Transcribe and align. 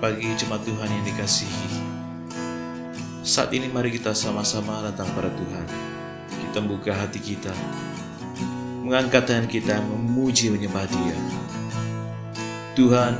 Pagi 0.00 0.32
jemaat 0.32 0.64
Tuhan 0.64 0.88
yang 0.88 1.04
dikasihi. 1.12 1.68
Saat 3.20 3.52
ini 3.52 3.68
mari 3.68 3.92
kita 3.92 4.16
sama-sama 4.16 4.80
datang 4.80 5.04
pada 5.12 5.28
Tuhan. 5.28 5.66
Kita 6.40 6.64
membuka 6.64 6.96
hati 6.96 7.20
kita, 7.20 7.52
mengangkat 8.80 9.28
tangan 9.28 9.44
kita, 9.44 9.76
memuji 9.84 10.48
menyembah 10.48 10.88
Dia. 10.88 11.16
Tuhan, 12.80 13.12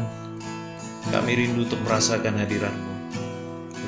kami 1.13 1.31
rindu 1.37 1.69
untuk 1.69 1.85
merasakan 1.85 2.41
hadirat-Mu. 2.41 2.95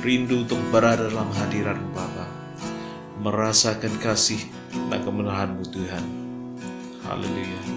Rindu 0.05 0.45
untuk 0.45 0.61
berada 0.69 1.09
dalam 1.09 1.33
hadirat-Mu 1.33 1.97
Bapa. 1.97 2.29
Merasakan 3.25 3.97
kasih 4.05 4.45
dan 4.93 5.01
kemenahan-Mu 5.01 5.65
Tuhan. 5.65 6.05
Haleluya. 7.09 7.72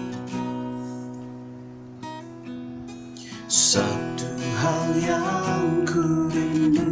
Hal 4.67 4.91
yang 4.99 5.87
ku 5.87 6.27
rindu. 6.27 6.91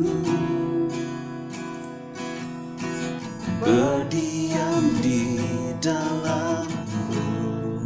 Berdiam 3.59 4.83
di 5.03 5.43
dalam 5.83 6.63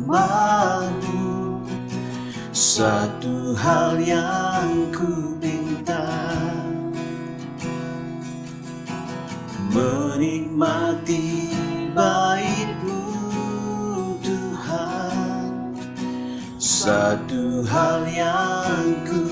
rumahmu 0.06 1.26
Satu 2.54 3.58
hal 3.58 3.98
yang 3.98 4.94
ku 4.94 5.10
minta. 5.42 6.06
Menikmati 9.74 11.50
baikmu 11.98 13.02
Tuhan. 14.22 15.74
Satu 16.62 17.66
hal 17.66 18.06
yang 18.06 18.94
ku 19.10 19.29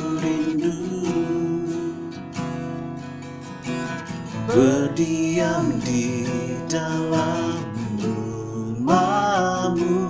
Berdiam 4.98 5.78
di 5.86 6.26
dalam 6.66 7.62
rumahmu. 8.02 10.02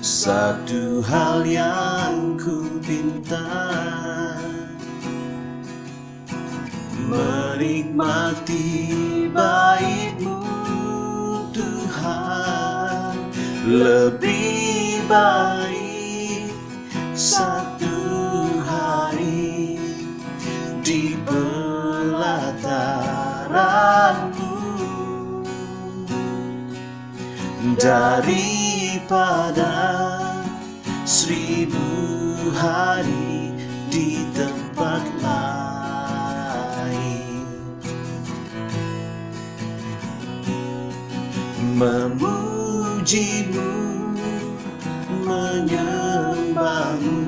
Satu 0.00 1.04
hal 1.04 1.44
yang 1.44 2.40
ku 2.40 2.64
pinta 2.80 3.44
Menikmati 7.12 8.88
baikmu 9.36 10.40
Tuhan. 11.52 13.20
Lebih 13.68 15.04
baik 15.12 16.56
satu 17.12 17.57
daripada 27.78 29.70
seribu 31.06 31.78
hari 32.50 33.54
di 33.86 34.26
tempat 34.34 35.06
lain. 35.22 35.86
Memujimu 41.78 43.70
menyembahmu. 45.22 47.22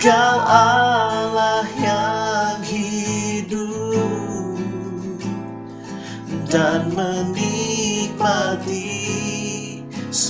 Kau 0.00 0.40
Allah 0.48 1.68
yang 1.76 2.64
hidup 2.64 4.56
dan 6.48 6.88
menikmati 6.96 8.89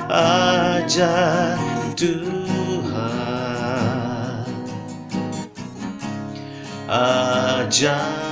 ajaib 0.08 1.92
Tuhan. 2.00 3.28
Ajaib 6.88 8.23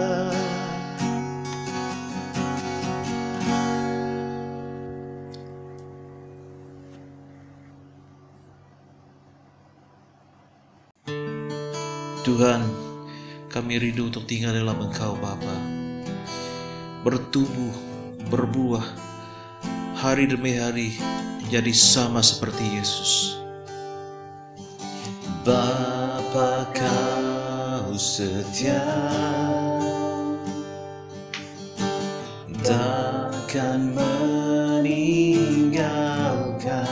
Tuhan, 12.28 12.68
kami 13.48 13.80
rindu 13.80 14.12
untuk 14.12 14.28
tinggal 14.28 14.52
dalam 14.52 14.76
Engkau 14.80 15.16
Bapa. 15.20 15.56
Bertumbuh, 17.04 17.76
berbuah, 18.28 18.84
hari 19.96 20.28
demi 20.28 20.56
hari 20.60 20.96
jadi 21.48 21.72
sama 21.76 22.24
seperti 22.24 22.80
Yesus. 22.80 23.43
Bapa 25.44 26.72
kau 26.72 27.92
setia. 28.00 28.80
Takkan 32.64 33.92
meninggalkan 33.92 36.88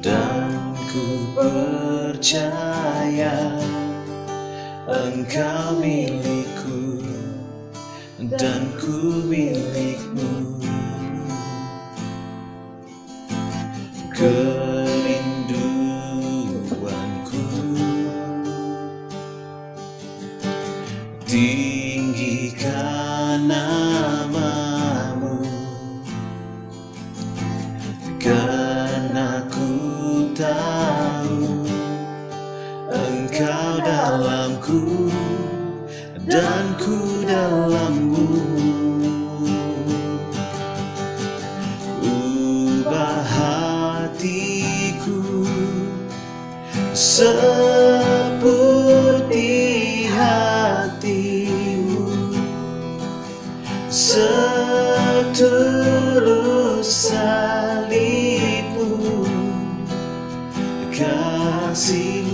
Dan 0.00 0.72
ku 0.88 1.28
percaya 1.36 3.36
Engkau 4.88 5.76
milikku 5.76 7.04
Dan 8.16 8.72
ku 8.80 9.28
milikmu 9.28 10.45
dan 36.36 36.76
ku 36.76 37.24
dalammu. 37.24 38.28
Ubah 42.04 43.24
hatiku 43.24 45.16
seperti 46.92 47.72
hatimu. 50.12 52.04
Setulus 53.88 55.48
salibmu 57.08 58.92
kasihmu 60.92 62.25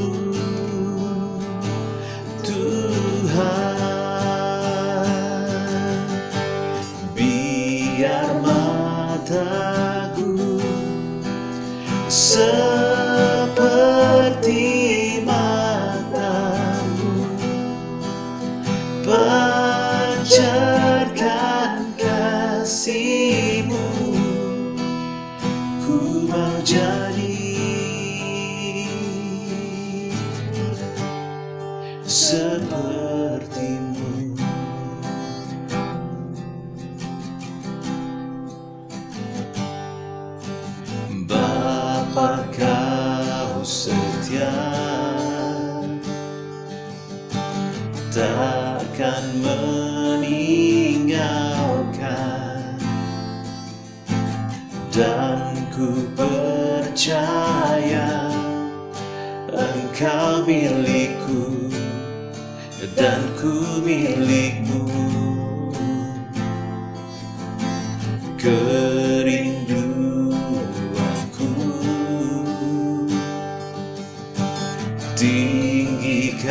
tinggikan 75.23 76.51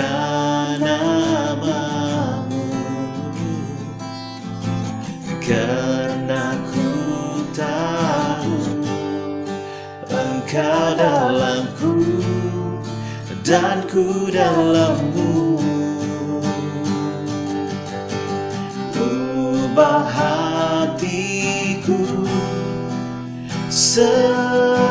namamu 0.79 2.71
karena 5.43 6.55
ku 6.71 6.87
tahu 7.51 8.55
engkau 10.07 10.95
dalamku 10.95 12.23
dan 13.43 13.83
ku 13.91 14.31
dalammu. 14.31 15.59
Ubah 18.95 20.07
hatiku 20.07 21.99
seperti 23.67 24.90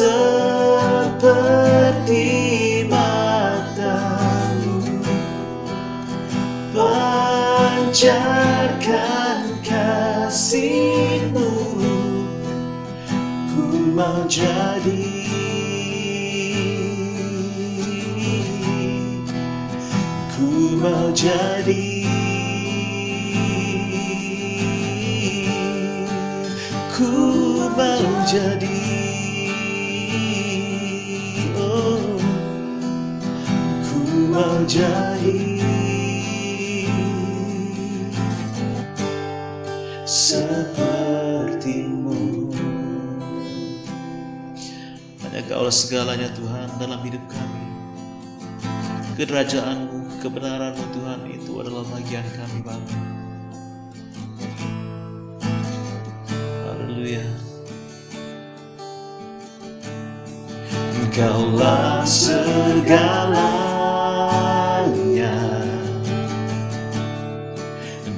seperti 0.00 1.28
matamu. 2.88 4.80
Pancarkan 6.72 8.00
kasihmu. 9.60 11.52
Ku 13.50 13.92
mau 13.92 14.24
jadi 14.24 15.04
Ku 20.32 20.80
mau 20.80 21.12
jadi 21.12 22.08
Ku 26.88 27.12
mau 27.76 28.08
jadi 28.24 28.80
Sepertimu 40.10 42.10
Hanya 45.22 45.42
Kaulah 45.50 45.74
segalanya 45.74 46.30
Tuhan 46.34 46.68
dalam 46.78 47.02
hidup 47.02 47.22
kami. 47.26 47.62
Kerajaanmu, 49.18 50.22
kebenaranmu 50.22 50.84
Tuhan 50.94 51.20
itu 51.34 51.58
adalah 51.58 51.82
bagian 51.90 52.26
kami 52.38 52.62
Bapa. 52.62 52.99
Engkaulah 61.10 62.06
segalanya. 62.06 62.94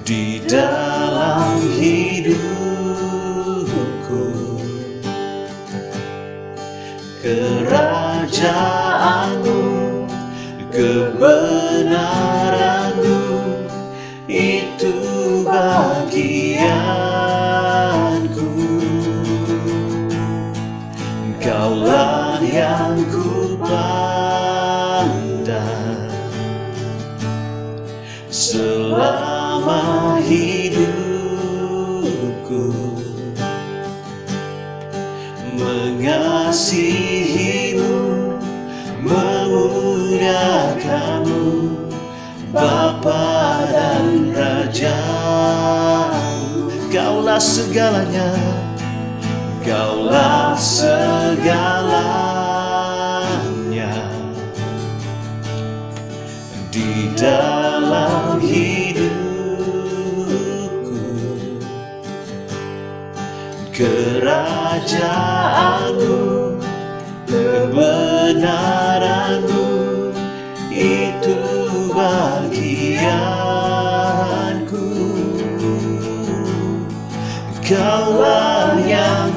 Di 0.04 0.44
dalam 0.44 1.56
hidupku 1.72 2.44
kerajaanmu 7.24 8.60
kebenaranmu 10.68 11.96
itu 14.28 14.92
bagianku 15.48 17.11
yang 22.72 22.96
ku 23.12 23.52
pandang 23.60 24.64
selama 28.32 30.16
hidupku 30.24 30.96
mengasihimu 35.60 37.92
memuliakanmu 39.04 41.76
Bapa 42.56 43.68
dan 43.68 44.32
Raja 44.32 44.96
Kaulah 46.88 47.40
segalanya 47.40 48.32
Kaulah 49.60 50.56
segalanya 50.56 51.81
dalam 57.22 58.42
hidupku. 58.42 59.14
Kerajaanmu 63.70 64.58
kebenaranmu 67.30 69.70
itu 70.74 71.38
bagianku. 71.94 73.14
Kaulah 77.62 78.82
yang 78.82 79.31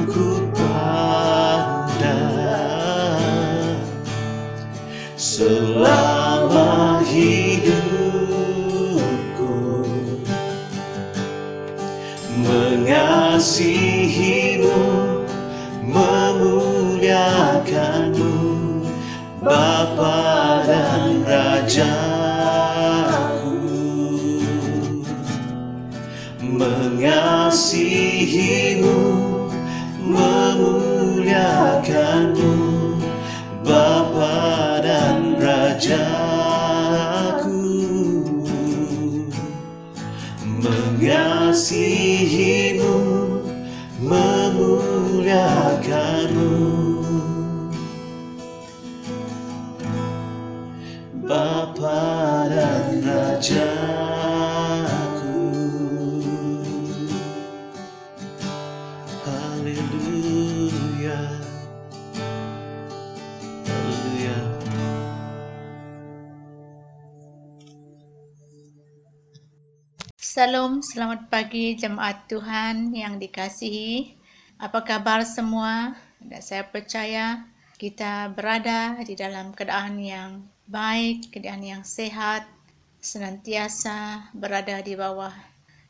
dan 21.66 21.74
Rajaku 21.74 23.58
mengasihimu 26.38 28.94
memuliakanmu 29.98 32.54
Bapa 33.66 34.78
dan 34.78 35.34
Rajaku. 35.42 35.90
Mengasihimu 40.62 42.94
memuliakanmu 44.06 46.85
Salam, 70.36 70.84
selamat 70.84 71.32
pagi 71.32 71.80
jemaat 71.80 72.28
Tuhan 72.28 72.92
yang 72.92 73.16
dikasihi. 73.16 74.20
Apa 74.60 74.84
kabar 74.84 75.24
semua? 75.24 75.96
Dan 76.20 76.44
saya 76.44 76.60
percaya 76.68 77.48
kita 77.80 78.36
berada 78.36 79.00
di 79.00 79.16
dalam 79.16 79.56
keadaan 79.56 79.96
yang 79.96 80.44
baik, 80.68 81.32
keadaan 81.32 81.64
yang 81.64 81.82
sehat, 81.88 82.44
senantiasa 83.00 84.28
berada 84.36 84.84
di 84.84 84.92
bawah 84.92 85.32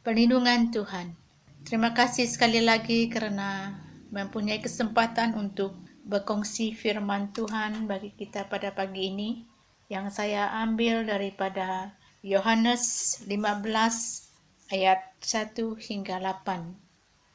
perlindungan 0.07 0.71
Tuhan. 0.71 1.19
Terima 1.67 1.91
kasih 1.91 2.31
sekali 2.31 2.63
lagi 2.63 3.11
kerana 3.11 3.75
mempunyai 4.15 4.63
kesempatan 4.63 5.35
untuk 5.35 5.75
berkongsi 6.07 6.71
firman 6.71 7.35
Tuhan 7.35 7.91
bagi 7.91 8.15
kita 8.15 8.47
pada 8.47 8.71
pagi 8.71 9.11
ini 9.11 9.43
yang 9.91 10.07
saya 10.07 10.55
ambil 10.63 11.03
daripada 11.03 11.99
Yohanes 12.23 13.19
15 13.27 14.26
ayat 14.67 15.15
1 15.23 15.79
hingga 15.79 16.19
8. 16.19 16.75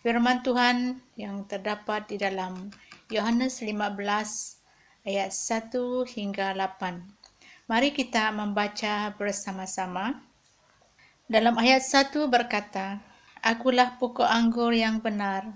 Firman 0.03 0.43
Tuhan 0.43 0.99
yang 1.15 1.47
terdapat 1.47 2.11
di 2.11 2.19
dalam 2.19 2.73
Yohanes 3.07 3.63
15 3.63 3.95
ayat 5.07 5.31
1 5.31 5.71
hingga 6.11 6.51
8. 6.51 7.71
Mari 7.71 7.95
kita 7.95 8.35
membaca 8.35 9.15
bersama-sama. 9.15 10.19
Dalam 11.31 11.55
ayat 11.55 11.87
1 11.87 12.27
berkata, 12.27 12.99
Akulah 13.39 13.95
pokok 13.95 14.27
anggur 14.27 14.75
yang 14.75 14.99
benar, 14.99 15.55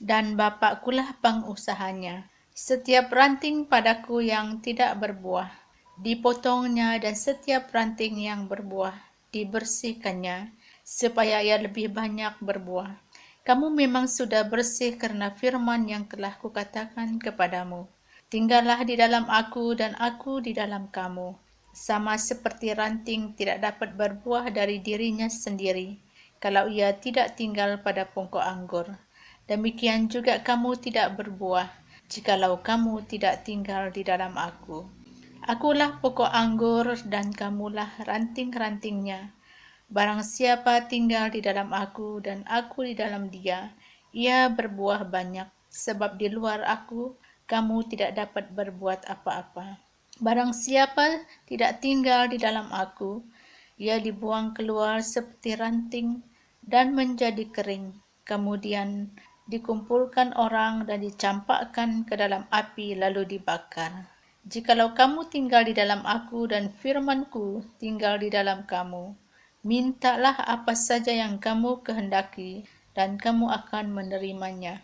dan 0.00 0.34
Bapakkulah 0.34 1.20
pengusahanya. 1.20 2.32
Setiap 2.56 3.12
ranting 3.12 3.68
padaku 3.68 4.24
yang 4.24 4.64
tidak 4.64 4.96
berbuah, 4.96 5.52
dipotongnya 6.00 6.96
dan 6.96 7.12
setiap 7.16 7.68
ranting 7.72 8.16
yang 8.16 8.48
berbuah, 8.48 8.96
dibersihkannya, 9.32 10.52
supaya 10.82 11.40
ia 11.40 11.58
lebih 11.58 11.88
banyak 11.88 12.38
berbuah. 12.42 12.98
Kamu 13.42 13.74
memang 13.74 14.06
sudah 14.06 14.46
bersih 14.46 14.94
karena 14.98 15.34
firman 15.34 15.86
yang 15.90 16.06
telah 16.06 16.34
kukatakan 16.38 17.18
kepadamu. 17.18 17.90
Tinggallah 18.30 18.86
di 18.86 18.94
dalam 18.94 19.26
aku 19.26 19.74
dan 19.74 19.98
aku 19.98 20.42
di 20.42 20.54
dalam 20.54 20.90
kamu. 20.90 21.38
sama 21.72 22.20
seperti 22.20 22.76
ranting 22.76 23.32
tidak 23.32 23.64
dapat 23.64 23.96
berbuah 23.96 24.52
dari 24.52 24.84
dirinya 24.84 25.24
sendiri 25.24 25.96
kalau 26.36 26.68
ia 26.68 26.92
tidak 26.92 27.32
tinggal 27.40 27.80
pada 27.80 28.04
pokok 28.04 28.44
anggur. 28.44 28.92
Demikian 29.48 30.12
juga 30.12 30.44
kamu 30.44 30.76
tidak 30.84 31.16
berbuah 31.16 31.72
jikalau 32.12 32.60
kamu 32.60 33.08
tidak 33.08 33.48
tinggal 33.48 33.88
di 33.88 34.04
dalam 34.04 34.36
aku. 34.36 34.84
Akulah 35.48 35.96
pokok 35.96 36.28
anggur 36.28 36.92
dan 37.08 37.32
kamulah 37.32 37.88
ranting-rantingnya. 38.04 39.32
Barang 39.92 40.24
siapa 40.24 40.88
tinggal 40.88 41.28
di 41.28 41.44
dalam 41.44 41.68
aku 41.68 42.24
dan 42.24 42.48
aku 42.48 42.88
di 42.88 42.96
dalam 42.96 43.28
dia, 43.28 43.76
ia 44.16 44.48
berbuah 44.48 45.04
banyak, 45.04 45.44
sebab 45.68 46.16
di 46.16 46.32
luar 46.32 46.64
aku 46.64 47.12
kamu 47.44 47.92
tidak 47.92 48.16
dapat 48.16 48.48
berbuat 48.56 49.04
apa-apa. 49.04 49.76
Barang 50.16 50.56
siapa 50.56 51.28
tidak 51.44 51.84
tinggal 51.84 52.32
di 52.32 52.40
dalam 52.40 52.72
aku, 52.72 53.20
ia 53.76 54.00
dibuang 54.00 54.56
keluar 54.56 55.04
seperti 55.04 55.60
ranting 55.60 56.24
dan 56.64 56.96
menjadi 56.96 57.52
kering. 57.52 57.92
Kemudian 58.24 59.12
dikumpulkan 59.44 60.32
orang 60.40 60.88
dan 60.88 61.04
dicampakkan 61.04 62.08
ke 62.08 62.16
dalam 62.16 62.48
api 62.48 62.96
lalu 62.96 63.28
dibakar. 63.28 64.08
Jikalau 64.48 64.96
kamu 64.96 65.28
tinggal 65.28 65.68
di 65.68 65.76
dalam 65.76 66.00
aku 66.08 66.48
dan 66.48 66.72
firmanku 66.80 67.60
tinggal 67.76 68.16
di 68.16 68.32
dalam 68.32 68.64
kamu, 68.64 69.20
mintalah 69.62 70.34
apa 70.42 70.74
saja 70.74 71.14
yang 71.14 71.38
kamu 71.38 71.86
kehendaki 71.86 72.66
dan 72.98 73.14
kamu 73.16 73.46
akan 73.48 73.94
menerimanya. 73.94 74.82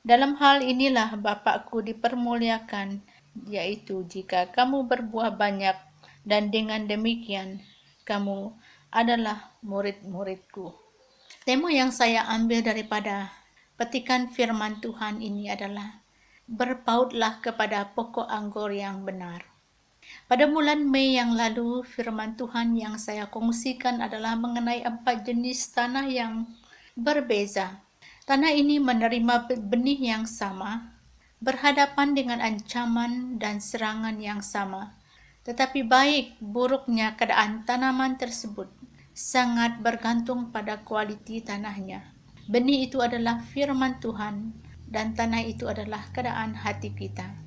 Dalam 0.00 0.40
hal 0.40 0.64
inilah 0.64 1.20
Bapakku 1.20 1.84
dipermuliakan, 1.84 3.04
yaitu 3.44 4.06
jika 4.08 4.48
kamu 4.48 4.88
berbuah 4.88 5.36
banyak 5.36 5.76
dan 6.24 6.48
dengan 6.48 6.88
demikian 6.88 7.60
kamu 8.08 8.56
adalah 8.88 9.52
murid-muridku. 9.60 10.72
Tema 11.44 11.68
yang 11.70 11.92
saya 11.92 12.24
ambil 12.32 12.62
daripada 12.64 13.30
petikan 13.76 14.32
firman 14.32 14.80
Tuhan 14.80 15.20
ini 15.20 15.52
adalah 15.52 16.00
berpautlah 16.46 17.42
kepada 17.42 17.92
pokok 17.92 18.30
anggur 18.30 18.70
yang 18.70 19.02
benar. 19.02 19.55
Pada 20.26 20.50
bulan 20.50 20.82
Mei 20.82 21.14
yang 21.14 21.38
lalu, 21.38 21.86
firman 21.86 22.34
Tuhan 22.34 22.74
yang 22.74 22.98
saya 22.98 23.30
kongsikan 23.30 24.02
adalah 24.02 24.34
mengenai 24.34 24.82
empat 24.82 25.22
jenis 25.22 25.70
tanah 25.70 26.10
yang 26.10 26.50
berbeza. 26.98 27.78
Tanah 28.26 28.50
ini 28.50 28.82
menerima 28.82 29.46
benih 29.70 30.02
yang 30.02 30.24
sama, 30.26 30.98
berhadapan 31.38 32.10
dengan 32.16 32.42
ancaman 32.42 33.38
dan 33.38 33.62
serangan 33.62 34.18
yang 34.18 34.42
sama. 34.42 34.98
Tetapi 35.46 35.86
baik 35.86 36.42
buruknya 36.42 37.14
keadaan 37.14 37.62
tanaman 37.62 38.18
tersebut 38.18 38.66
sangat 39.14 39.78
bergantung 39.78 40.50
pada 40.50 40.82
kualiti 40.82 41.38
tanahnya. 41.38 42.02
Benih 42.50 42.90
itu 42.90 42.98
adalah 42.98 43.38
firman 43.54 44.02
Tuhan 44.02 44.52
dan 44.90 45.14
tanah 45.14 45.46
itu 45.46 45.70
adalah 45.70 46.02
keadaan 46.10 46.58
hati 46.58 46.90
kita. 46.90 47.45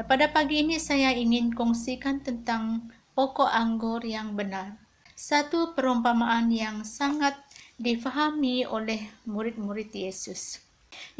Dan 0.00 0.08
pada 0.08 0.32
pagi 0.32 0.64
ini 0.64 0.80
saya 0.80 1.12
ingin 1.12 1.52
kongsikan 1.52 2.24
tentang 2.24 2.88
pokok 3.12 3.52
anggur 3.52 4.00
yang 4.00 4.32
benar. 4.32 4.80
Satu 5.12 5.76
perumpamaan 5.76 6.48
yang 6.48 6.88
sangat 6.88 7.36
difahami 7.76 8.64
oleh 8.64 9.12
murid-murid 9.28 9.92
Yesus. 9.92 10.64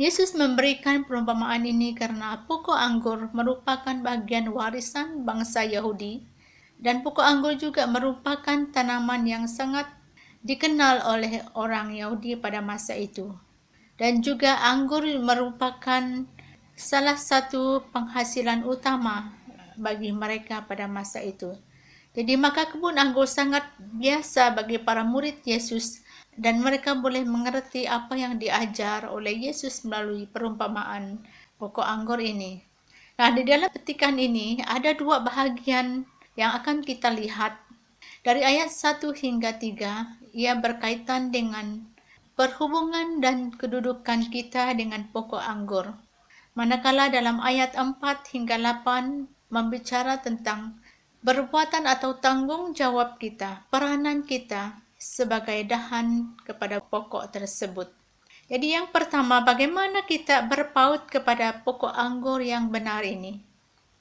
Yesus 0.01 0.33
memberikan 0.33 1.05
perumpamaan 1.05 1.69
ini 1.69 1.93
karena 1.93 2.40
pokok 2.49 2.73
anggur 2.73 3.29
merupakan 3.37 4.01
bagian 4.01 4.49
warisan 4.49 5.29
bangsa 5.29 5.61
Yahudi 5.61 6.25
dan 6.81 7.05
pokok 7.05 7.21
anggur 7.21 7.61
juga 7.61 7.85
merupakan 7.85 8.64
tanaman 8.73 9.29
yang 9.29 9.45
sangat 9.45 9.93
dikenal 10.40 11.05
oleh 11.05 11.45
orang 11.53 11.93
Yahudi 11.93 12.33
pada 12.40 12.64
masa 12.64 12.97
itu. 12.97 13.29
Dan 14.01 14.25
juga 14.25 14.57
anggur 14.64 15.05
merupakan 15.05 16.25
salah 16.81 17.21
satu 17.21 17.85
penghasilan 17.93 18.64
utama 18.64 19.37
bagi 19.77 20.09
mereka 20.16 20.64
pada 20.64 20.88
masa 20.88 21.21
itu. 21.21 21.53
Jadi 22.16 22.40
maka 22.40 22.66
kebun 22.73 22.97
anggur 22.97 23.29
sangat 23.29 23.62
biasa 23.79 24.57
bagi 24.57 24.81
para 24.81 25.05
murid 25.05 25.45
Yesus 25.45 26.01
dan 26.35 26.64
mereka 26.64 26.97
boleh 26.97 27.23
mengerti 27.23 27.85
apa 27.85 28.16
yang 28.16 28.40
diajar 28.40 29.12
oleh 29.12 29.37
Yesus 29.53 29.85
melalui 29.85 30.25
perumpamaan 30.25 31.21
pokok 31.61 31.85
anggur 31.85 32.19
ini. 32.19 32.64
Nah, 33.21 33.31
di 33.37 33.45
dalam 33.45 33.69
petikan 33.69 34.16
ini 34.16 34.64
ada 34.64 34.97
dua 34.97 35.21
bahagian 35.21 36.09
yang 36.35 36.57
akan 36.57 36.81
kita 36.81 37.12
lihat. 37.12 37.61
Dari 38.25 38.40
ayat 38.40 38.73
1 38.73 39.12
hingga 39.12 39.61
3, 39.61 40.33
ia 40.33 40.57
berkaitan 40.57 41.29
dengan 41.29 41.85
perhubungan 42.37 43.21
dan 43.21 43.53
kedudukan 43.53 44.33
kita 44.33 44.73
dengan 44.73 45.09
pokok 45.12 45.40
anggur. 45.40 45.93
Manakala 46.59 47.07
dalam 47.07 47.39
ayat 47.39 47.79
4 47.79 48.03
hingga 48.35 48.59
8 48.59 49.55
membicara 49.55 50.19
tentang 50.19 50.83
perbuatan 51.23 51.87
atau 51.87 52.19
tanggung 52.19 52.75
jawab 52.75 53.23
kita, 53.23 53.71
peranan 53.71 54.27
kita 54.27 54.83
sebagai 54.99 55.63
dahan 55.65 56.35
kepada 56.43 56.83
pokok 56.83 57.31
tersebut. 57.31 57.89
Jadi 58.51 58.75
yang 58.75 58.91
pertama, 58.91 59.47
bagaimana 59.47 60.03
kita 60.03 60.43
berpaut 60.51 61.07
kepada 61.07 61.63
pokok 61.63 61.95
anggur 61.95 62.43
yang 62.43 62.67
benar 62.67 63.07
ini? 63.07 63.47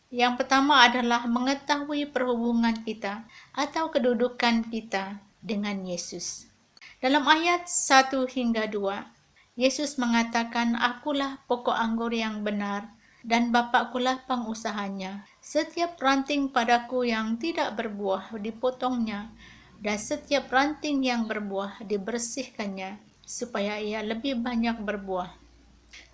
Yang 0.10 0.42
pertama 0.42 0.90
adalah 0.90 1.30
mengetahui 1.30 2.10
perhubungan 2.10 2.74
kita 2.82 3.30
atau 3.54 3.94
kedudukan 3.94 4.66
kita 4.74 5.22
dengan 5.38 5.86
Yesus. 5.86 6.50
Dalam 6.98 7.30
ayat 7.30 7.70
1 7.70 8.26
hingga 8.26 8.66
2, 8.66 9.19
Yesus 9.60 10.00
mengatakan, 10.00 10.80
Akulah 10.80 11.44
pokok 11.44 11.76
anggur 11.76 12.16
yang 12.16 12.48
benar, 12.48 12.96
dan 13.28 13.52
Bapakkulah 13.52 14.24
pengusahanya. 14.24 15.28
Setiap 15.44 16.00
ranting 16.00 16.48
padaku 16.48 17.04
yang 17.04 17.36
tidak 17.36 17.76
berbuah 17.76 18.32
dipotongnya, 18.40 19.36
dan 19.84 20.00
setiap 20.00 20.48
ranting 20.48 21.04
yang 21.04 21.28
berbuah 21.28 21.84
dibersihkannya 21.84 23.04
supaya 23.28 23.84
ia 23.84 24.00
lebih 24.00 24.40
banyak 24.40 24.80
berbuah. 24.80 25.36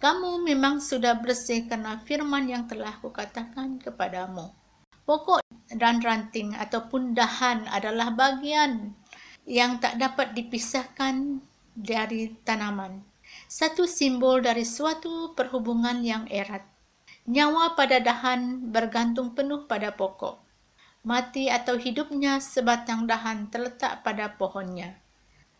Kamu 0.01 0.41
memang 0.41 0.81
sudah 0.81 1.13
bersih 1.21 1.69
karena 1.69 2.01
firman 2.01 2.49
yang 2.49 2.65
telah 2.65 2.97
kukatakan 2.97 3.77
kepadamu. 3.77 4.49
Pokok 5.05 5.45
dan 5.69 6.01
ranting 6.01 6.57
ataupun 6.57 7.13
dahan 7.13 7.69
adalah 7.69 8.09
bagian 8.09 8.97
yang 9.45 9.77
tak 9.77 10.01
dapat 10.01 10.33
dipisahkan 10.33 11.45
dari 11.77 12.33
tanaman. 12.41 13.14
Satu 13.45 13.85
simbol 13.85 14.41
dari 14.41 14.65
suatu 14.65 15.33
perhubungan 15.37 16.01
yang 16.01 16.25
erat. 16.27 16.65
Nyawa 17.25 17.73
pada 17.73 17.97
dahan 18.01 18.69
bergantung 18.69 19.33
penuh 19.33 19.65
pada 19.65 19.93
pokok 19.93 20.45
mati 21.05 21.53
atau 21.53 21.77
hidupnya 21.77 22.41
sebatang 22.41 23.05
dahan 23.05 23.47
terletak 23.53 24.01
pada 24.01 24.33
pohonnya. 24.33 24.97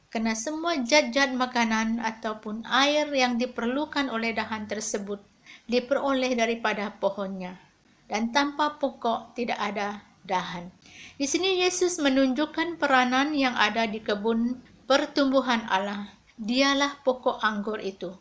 Karena 0.10 0.34
semua 0.34 0.74
zat-zat 0.82 1.38
makanan 1.38 2.02
ataupun 2.02 2.65
air 2.65 3.06
yang 3.13 3.38
diperlukan 3.38 4.10
oleh 4.10 4.34
dahan 4.34 4.65
tersebut 4.65 5.21
diperoleh 5.69 6.34
daripada 6.34 6.89
pohonnya. 6.98 7.62
Dan 8.10 8.34
tanpa 8.34 8.82
pokok 8.82 9.38
tidak 9.38 9.62
ada 9.62 10.02
dahan. 10.26 10.74
Di 11.17 11.30
sini 11.30 11.62
Yesus 11.62 12.02
menunjukkan 12.02 12.82
peranan 12.82 13.38
yang 13.38 13.54
ada 13.54 13.86
di 13.86 14.02
kebun 14.02 14.62
pertumbuhan 14.89 15.65
Allah. 15.69 16.10
Dialah 16.36 17.00
pokok 17.00 17.39
anggur 17.39 17.80
itu. 17.80 18.12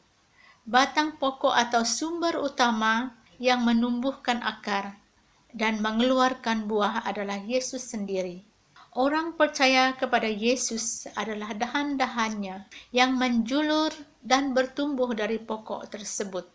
Batang 0.63 1.19
pokok 1.19 1.51
atau 1.51 1.83
sumber 1.83 2.39
utama 2.39 3.11
yang 3.43 3.67
menumbuhkan 3.67 4.39
akar 4.39 5.03
dan 5.51 5.83
mengeluarkan 5.83 6.71
buah 6.71 7.03
adalah 7.03 7.43
Yesus 7.43 7.91
sendiri. 7.91 8.47
Orang 8.95 9.35
percaya 9.35 9.91
kepada 9.99 10.31
Yesus 10.31 11.11
adalah 11.19 11.51
dahan-dahannya 11.59 12.71
yang 12.95 13.19
menjulur 13.19 13.91
dan 14.23 14.55
bertumbuh 14.55 15.11
dari 15.11 15.43
pokok 15.43 15.91
tersebut. 15.91 16.47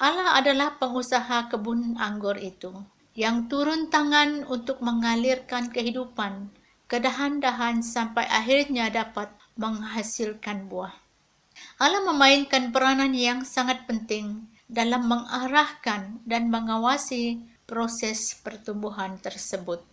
Allah 0.00 0.40
adalah 0.40 0.80
pengusaha 0.80 1.52
kebun 1.52 2.00
anggur 2.00 2.40
itu 2.40 2.72
yang 3.12 3.44
turun 3.52 3.92
tangan 3.92 4.48
untuk 4.48 4.80
mengalirkan 4.80 5.68
kehidupan 5.68 6.48
ke 6.88 6.96
dahan-dahan 6.96 7.84
sampai 7.84 8.24
akhirnya 8.24 8.88
dapat 8.88 9.28
menghasilkan 9.62 10.66
buah. 10.66 10.90
Allah 11.78 12.02
memainkan 12.02 12.74
peranan 12.74 13.14
yang 13.14 13.46
sangat 13.46 13.86
penting 13.86 14.50
dalam 14.66 15.06
mengarahkan 15.06 16.18
dan 16.26 16.50
mengawasi 16.50 17.46
proses 17.62 18.34
pertumbuhan 18.42 19.22
tersebut. 19.22 19.86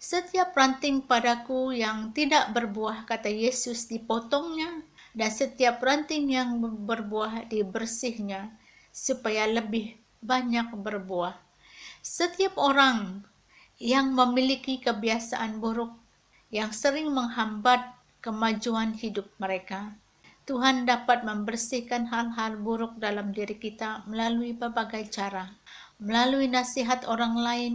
Setiap 0.00 0.56
ranting 0.56 1.04
padaku 1.04 1.76
yang 1.76 2.12
tidak 2.16 2.52
berbuah, 2.52 3.04
kata 3.04 3.28
Yesus, 3.28 3.88
dipotongnya, 3.88 4.84
dan 5.16 5.30
setiap 5.32 5.80
ranting 5.80 6.28
yang 6.28 6.60
berbuah 6.60 7.48
dibersihnya, 7.48 8.52
supaya 8.92 9.48
lebih 9.48 9.96
banyak 10.20 10.76
berbuah. 10.76 11.40
Setiap 12.04 12.60
orang 12.60 13.24
yang 13.80 14.12
memiliki 14.12 14.76
kebiasaan 14.76 15.56
buruk 15.56 15.96
yang 16.52 16.70
sering 16.70 17.10
menghambat 17.10 17.93
kemajuan 18.24 18.96
hidup 18.96 19.28
mereka. 19.36 20.00
Tuhan 20.48 20.88
dapat 20.88 21.28
membersihkan 21.28 22.08
hal-hal 22.08 22.56
buruk 22.56 22.96
dalam 22.96 23.36
diri 23.36 23.60
kita 23.60 24.08
melalui 24.08 24.56
berbagai 24.56 25.12
cara, 25.12 25.52
melalui 26.00 26.48
nasihat 26.48 27.04
orang 27.04 27.36
lain, 27.36 27.74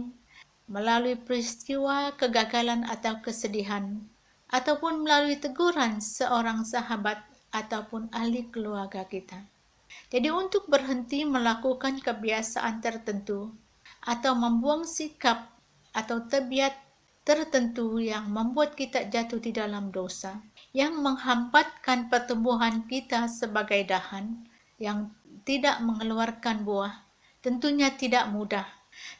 melalui 0.66 1.14
peristiwa 1.14 2.18
kegagalan 2.18 2.82
atau 2.82 3.22
kesedihan, 3.22 4.02
ataupun 4.50 5.06
melalui 5.06 5.38
teguran 5.38 6.02
seorang 6.02 6.66
sahabat 6.66 7.22
ataupun 7.54 8.10
ahli 8.10 8.50
keluarga 8.50 9.06
kita. 9.06 9.46
Jadi 10.10 10.30
untuk 10.34 10.66
berhenti 10.66 11.22
melakukan 11.26 12.02
kebiasaan 12.02 12.82
tertentu 12.82 13.54
atau 14.02 14.34
membuang 14.34 14.82
sikap 14.86 15.50
atau 15.90 16.22
tabiat 16.26 16.89
tertentu 17.30 18.02
yang 18.02 18.26
membuat 18.26 18.74
kita 18.74 19.06
jatuh 19.06 19.38
di 19.38 19.54
dalam 19.54 19.94
dosa, 19.94 20.42
yang 20.74 20.98
menghambatkan 20.98 22.10
pertumbuhan 22.10 22.90
kita 22.90 23.30
sebagai 23.30 23.86
dahan 23.86 24.50
yang 24.82 25.14
tidak 25.46 25.78
mengeluarkan 25.78 26.66
buah, 26.66 27.06
tentunya 27.38 27.94
tidak 27.94 28.26
mudah. 28.34 28.66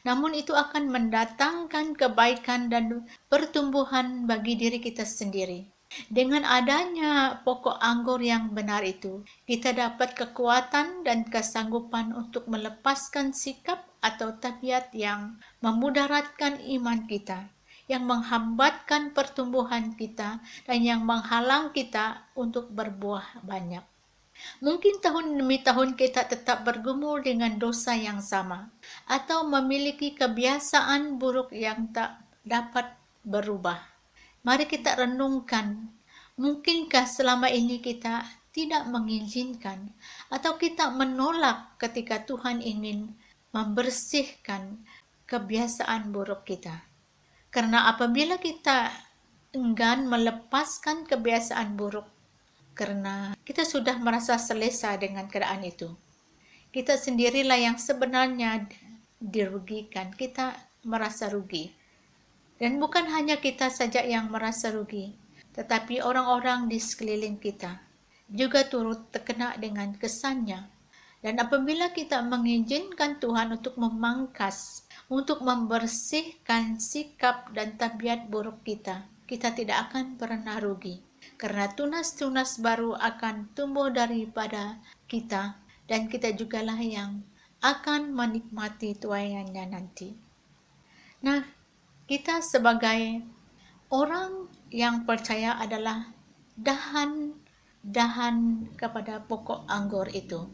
Namun 0.03 0.35
itu 0.35 0.51
akan 0.51 0.91
mendatangkan 0.91 1.95
kebaikan 1.95 2.67
dan 2.67 3.07
pertumbuhan 3.31 4.27
bagi 4.27 4.59
diri 4.59 4.83
kita 4.83 5.07
sendiri. 5.07 5.71
Dengan 6.11 6.43
adanya 6.43 7.39
pokok 7.47 7.79
anggur 7.79 8.19
yang 8.19 8.51
benar 8.51 8.83
itu, 8.83 9.23
kita 9.47 9.71
dapat 9.71 10.19
kekuatan 10.19 11.07
dan 11.07 11.23
kesanggupan 11.31 12.11
untuk 12.11 12.51
melepaskan 12.51 13.31
sikap 13.31 13.87
atau 14.03 14.35
tabiat 14.35 14.91
yang 14.91 15.39
memudaratkan 15.63 16.59
iman 16.59 17.07
kita 17.07 17.47
yang 17.91 18.07
menghambatkan 18.07 19.11
pertumbuhan 19.11 19.91
kita 19.99 20.39
dan 20.63 20.79
yang 20.79 21.03
menghalang 21.03 21.75
kita 21.75 22.23
untuk 22.39 22.71
berbuah 22.71 23.43
banyak. 23.43 23.83
Mungkin 24.63 25.03
tahun 25.03 25.37
demi 25.37 25.59
tahun 25.59 25.99
kita 25.99 26.31
tetap 26.31 26.63
bergumul 26.63 27.19
dengan 27.19 27.59
dosa 27.59 27.93
yang 27.93 28.23
sama 28.23 28.71
atau 29.05 29.43
memiliki 29.43 30.15
kebiasaan 30.15 31.19
buruk 31.19 31.51
yang 31.51 31.91
tak 31.91 32.23
dapat 32.47 32.95
berubah. 33.27 33.77
Mari 34.41 34.65
kita 34.65 34.97
renungkan, 34.97 35.93
mungkinkah 36.39 37.05
selama 37.05 37.51
ini 37.53 37.77
kita 37.83 38.25
tidak 38.49 38.89
mengizinkan 38.89 39.93
atau 40.33 40.57
kita 40.57 40.89
menolak 40.89 41.77
ketika 41.77 42.25
Tuhan 42.25 42.65
ingin 42.65 43.13
membersihkan 43.53 44.81
kebiasaan 45.29 46.09
buruk 46.09 46.49
kita. 46.49 46.90
Karena 47.51 47.91
apabila 47.91 48.39
kita 48.39 48.95
enggan 49.51 50.07
melepaskan 50.07 51.03
kebiasaan 51.03 51.75
buruk, 51.75 52.07
karena 52.71 53.35
kita 53.43 53.67
sudah 53.67 53.99
merasa 53.99 54.39
selesa 54.39 54.95
dengan 54.95 55.27
keadaan 55.27 55.67
itu, 55.67 55.91
kita 56.71 56.95
sendirilah 56.95 57.59
yang 57.59 57.75
sebenarnya 57.75 58.71
dirugikan, 59.19 60.15
kita 60.15 60.55
merasa 60.87 61.27
rugi. 61.27 61.75
Dan 62.55 62.79
bukan 62.79 63.11
hanya 63.11 63.35
kita 63.43 63.67
saja 63.67 63.99
yang 63.99 64.31
merasa 64.31 64.71
rugi, 64.71 65.11
tetapi 65.51 65.99
orang-orang 65.99 66.71
di 66.71 66.79
sekeliling 66.79 67.35
kita 67.35 67.83
juga 68.31 68.63
turut 68.63 69.11
terkena 69.11 69.59
dengan 69.59 69.91
kesannya. 69.91 70.71
Dan 71.21 71.37
apabila 71.37 71.91
kita 71.91 72.23
mengizinkan 72.23 73.19
Tuhan 73.21 73.59
untuk 73.59 73.77
memangkas 73.77 74.87
untuk 75.11 75.43
membersihkan 75.43 76.79
sikap 76.79 77.51
dan 77.51 77.75
tabiat 77.75 78.31
buruk 78.31 78.63
kita. 78.63 79.11
Kita 79.27 79.51
tidak 79.51 79.91
akan 79.91 80.15
pernah 80.15 80.55
rugi, 80.63 81.03
karena 81.35 81.67
tunas-tunas 81.67 82.63
baru 82.63 82.95
akan 82.95 83.51
tumbuh 83.51 83.91
daripada 83.91 84.79
kita, 85.11 85.59
dan 85.91 86.07
kita 86.07 86.31
jugalah 86.31 86.79
yang 86.79 87.27
akan 87.59 88.15
menikmati 88.15 88.95
tuayannya 88.95 89.67
nanti. 89.67 90.15
Nah, 91.27 91.43
kita 92.07 92.39
sebagai 92.39 93.19
orang 93.91 94.47
yang 94.71 95.03
percaya 95.03 95.59
adalah 95.59 96.07
dahan-dahan 96.55 98.35
kepada 98.79 99.19
pokok 99.27 99.67
anggur 99.67 100.07
itu 100.11 100.47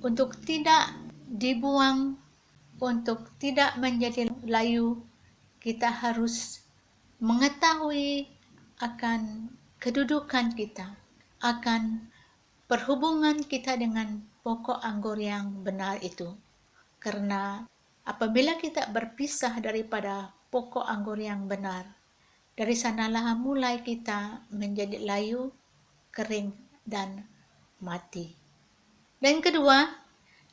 untuk 0.00 0.34
tidak 0.42 0.96
dibuang 1.28 2.21
untuk 2.82 3.30
tidak 3.38 3.78
menjadi 3.78 4.26
layu, 4.42 5.06
kita 5.62 5.86
harus 5.86 6.66
mengetahui 7.22 8.26
akan 8.82 9.54
kedudukan 9.78 10.50
kita, 10.58 10.98
akan 11.38 12.10
perhubungan 12.66 13.38
kita 13.46 13.78
dengan 13.78 14.26
pokok 14.42 14.82
anggur 14.82 15.14
yang 15.14 15.62
benar 15.62 16.02
itu. 16.02 16.34
Karena 16.98 17.62
apabila 18.02 18.58
kita 18.58 18.90
berpisah 18.90 19.62
daripada 19.62 20.34
pokok 20.50 20.82
anggur 20.82 21.22
yang 21.22 21.46
benar, 21.46 21.86
dari 22.58 22.74
sanalah 22.74 23.38
mulai 23.38 23.78
kita 23.86 24.42
menjadi 24.50 24.98
layu, 25.06 25.54
kering, 26.10 26.50
dan 26.82 27.22
mati. 27.78 28.34
Dan 29.22 29.38
kedua, 29.38 29.86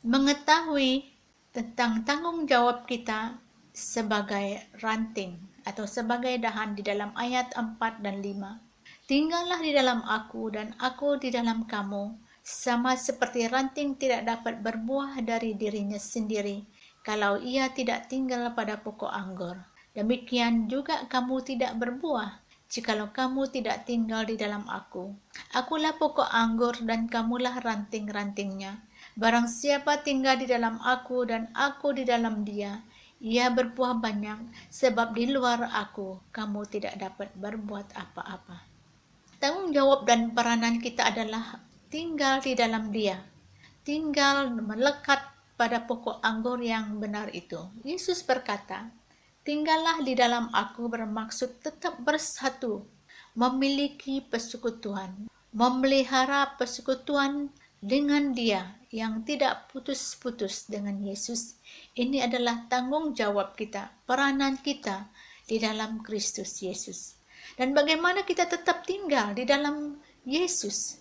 mengetahui 0.06 1.09
tentang 1.50 2.06
tanggung 2.06 2.46
jawab 2.46 2.86
kita 2.86 3.42
sebagai 3.74 4.70
ranting 4.82 5.38
atau 5.66 5.90
sebagai 5.90 6.38
dahan 6.38 6.78
di 6.78 6.86
dalam 6.86 7.10
ayat 7.18 7.54
4 7.58 8.06
dan 8.06 8.22
5. 8.22 9.10
Tinggallah 9.10 9.58
di 9.62 9.74
dalam 9.74 10.06
aku 10.06 10.54
dan 10.54 10.78
aku 10.78 11.18
di 11.18 11.34
dalam 11.34 11.66
kamu, 11.66 12.14
sama 12.46 12.94
seperti 12.94 13.50
ranting 13.50 13.98
tidak 13.98 14.26
dapat 14.26 14.62
berbuah 14.62 15.22
dari 15.26 15.58
dirinya 15.58 15.98
sendiri 15.98 16.66
kalau 17.02 17.42
ia 17.42 17.70
tidak 17.74 18.10
tinggal 18.10 18.54
pada 18.54 18.78
pokok 18.82 19.10
anggur. 19.10 19.58
Demikian 19.98 20.70
juga 20.70 21.10
kamu 21.10 21.42
tidak 21.42 21.74
berbuah 21.82 22.46
jikalau 22.70 23.10
kamu 23.10 23.50
tidak 23.50 23.90
tinggal 23.90 24.22
di 24.22 24.38
dalam 24.38 24.62
aku. 24.70 25.10
Akulah 25.58 25.98
pokok 25.98 26.30
anggur 26.30 26.78
dan 26.86 27.10
kamulah 27.10 27.58
ranting-rantingnya. 27.66 28.86
Barang 29.20 29.52
siapa 29.52 30.00
tinggal 30.00 30.40
di 30.40 30.48
dalam 30.48 30.80
aku 30.80 31.28
dan 31.28 31.52
aku 31.52 31.92
di 31.92 32.08
dalam 32.08 32.48
dia, 32.48 32.80
ia 33.20 33.52
berbuah 33.52 34.00
banyak, 34.00 34.48
sebab 34.72 35.12
di 35.12 35.28
luar 35.28 35.68
aku 35.76 36.24
kamu 36.32 36.64
tidak 36.72 36.96
dapat 36.96 37.28
berbuat 37.36 38.00
apa-apa. 38.00 38.64
Tanggung 39.44 39.76
jawab 39.76 40.08
dan 40.08 40.32
peranan 40.32 40.80
kita 40.80 41.12
adalah 41.12 41.60
tinggal 41.92 42.40
di 42.40 42.56
dalam 42.56 42.96
dia, 42.96 43.20
tinggal 43.84 44.56
melekat 44.56 45.20
pada 45.60 45.84
pokok 45.84 46.24
anggur 46.24 46.64
yang 46.64 46.96
benar 47.04 47.28
itu. 47.36 47.60
Yesus 47.84 48.24
berkata, 48.24 48.88
tinggallah 49.44 50.00
di 50.00 50.16
dalam 50.16 50.48
aku 50.56 50.88
bermaksud 50.88 51.60
tetap 51.60 52.00
bersatu, 52.00 52.88
memiliki 53.36 54.24
persekutuan, 54.24 55.28
memelihara 55.52 56.56
persekutuan 56.56 57.52
dengan 57.80 58.36
dia 58.36 58.80
yang 58.92 59.24
tidak 59.24 59.72
putus-putus 59.72 60.68
dengan 60.68 61.00
Yesus. 61.00 61.60
Ini 61.96 62.28
adalah 62.28 62.68
tanggung 62.68 63.16
jawab 63.16 63.56
kita, 63.56 63.94
peranan 64.04 64.60
kita 64.60 65.08
di 65.48 65.58
dalam 65.58 66.04
Kristus 66.04 66.60
Yesus. 66.60 67.18
Dan 67.56 67.72
bagaimana 67.74 68.24
kita 68.28 68.46
tetap 68.46 68.86
tinggal 68.86 69.34
di 69.34 69.46
dalam 69.48 69.98
Yesus. 70.28 71.00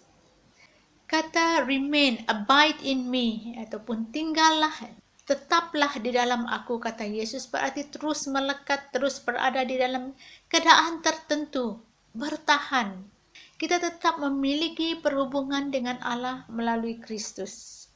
Kata 1.08 1.64
remain, 1.64 2.20
abide 2.28 2.84
in 2.84 3.08
me, 3.08 3.56
ataupun 3.56 4.12
tinggallah, 4.12 4.92
tetaplah 5.24 5.96
di 5.96 6.12
dalam 6.12 6.44
aku, 6.44 6.76
kata 6.76 7.08
Yesus, 7.08 7.48
berarti 7.48 7.88
terus 7.88 8.28
melekat, 8.28 8.92
terus 8.92 9.16
berada 9.24 9.64
di 9.64 9.80
dalam 9.80 10.12
keadaan 10.52 11.00
tertentu, 11.00 11.80
bertahan, 12.12 13.08
kita 13.58 13.82
tetap 13.82 14.22
memiliki 14.22 14.94
perhubungan 14.94 15.74
dengan 15.74 15.98
Allah 15.98 16.46
melalui 16.46 17.02
Kristus. 17.02 17.86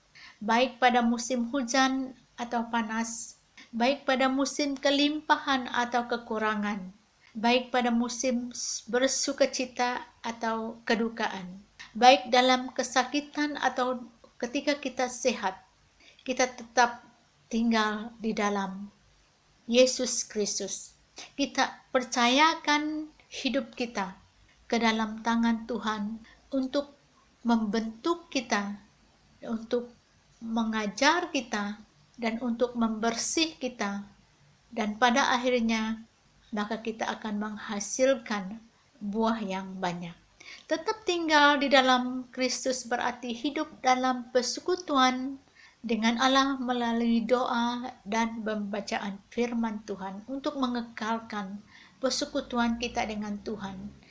Baik 0.42 0.82
pada 0.82 1.06
musim 1.06 1.54
hujan 1.54 2.18
atau 2.34 2.66
panas, 2.66 3.38
baik 3.70 4.02
pada 4.02 4.26
musim 4.26 4.74
kelimpahan 4.74 5.70
atau 5.70 6.10
kekurangan, 6.10 6.90
baik 7.38 7.70
pada 7.70 7.94
musim 7.94 8.50
bersukacita 8.90 10.02
atau 10.26 10.82
kedukaan, 10.82 11.62
baik 11.94 12.26
dalam 12.34 12.74
kesakitan 12.74 13.54
atau 13.62 14.02
ketika 14.42 14.74
kita 14.82 15.06
sehat, 15.06 15.62
kita 16.26 16.50
tetap 16.50 17.06
tinggal 17.46 18.10
di 18.18 18.34
dalam 18.34 18.90
Yesus 19.70 20.26
Kristus. 20.26 20.98
Kita 21.38 21.86
percayakan 21.94 23.14
hidup 23.30 23.78
kita 23.78 24.21
ke 24.72 24.80
dalam 24.80 25.20
tangan 25.20 25.68
Tuhan 25.68 26.16
untuk 26.48 26.96
membentuk 27.44 28.32
kita, 28.32 28.80
untuk 29.44 29.92
mengajar 30.40 31.28
kita, 31.28 31.76
dan 32.16 32.40
untuk 32.40 32.72
membersih 32.72 33.52
kita, 33.60 34.08
dan 34.72 34.96
pada 34.96 35.36
akhirnya 35.36 36.08
maka 36.56 36.80
kita 36.80 37.04
akan 37.20 37.36
menghasilkan 37.36 38.64
buah 38.96 39.44
yang 39.44 39.76
banyak. 39.76 40.16
Tetap 40.64 41.04
tinggal 41.04 41.60
di 41.60 41.68
dalam 41.68 42.32
Kristus 42.32 42.88
berarti 42.88 43.36
hidup 43.36 43.68
dalam 43.84 44.32
persekutuan 44.32 45.36
dengan 45.84 46.16
Allah 46.16 46.56
melalui 46.56 47.20
doa 47.20 47.92
dan 48.08 48.40
pembacaan 48.40 49.20
firman 49.28 49.84
Tuhan 49.84 50.24
untuk 50.32 50.56
mengekalkan 50.56 51.60
persekutuan 52.00 52.80
kita 52.80 53.04
dengan 53.04 53.36
Tuhan. 53.44 54.01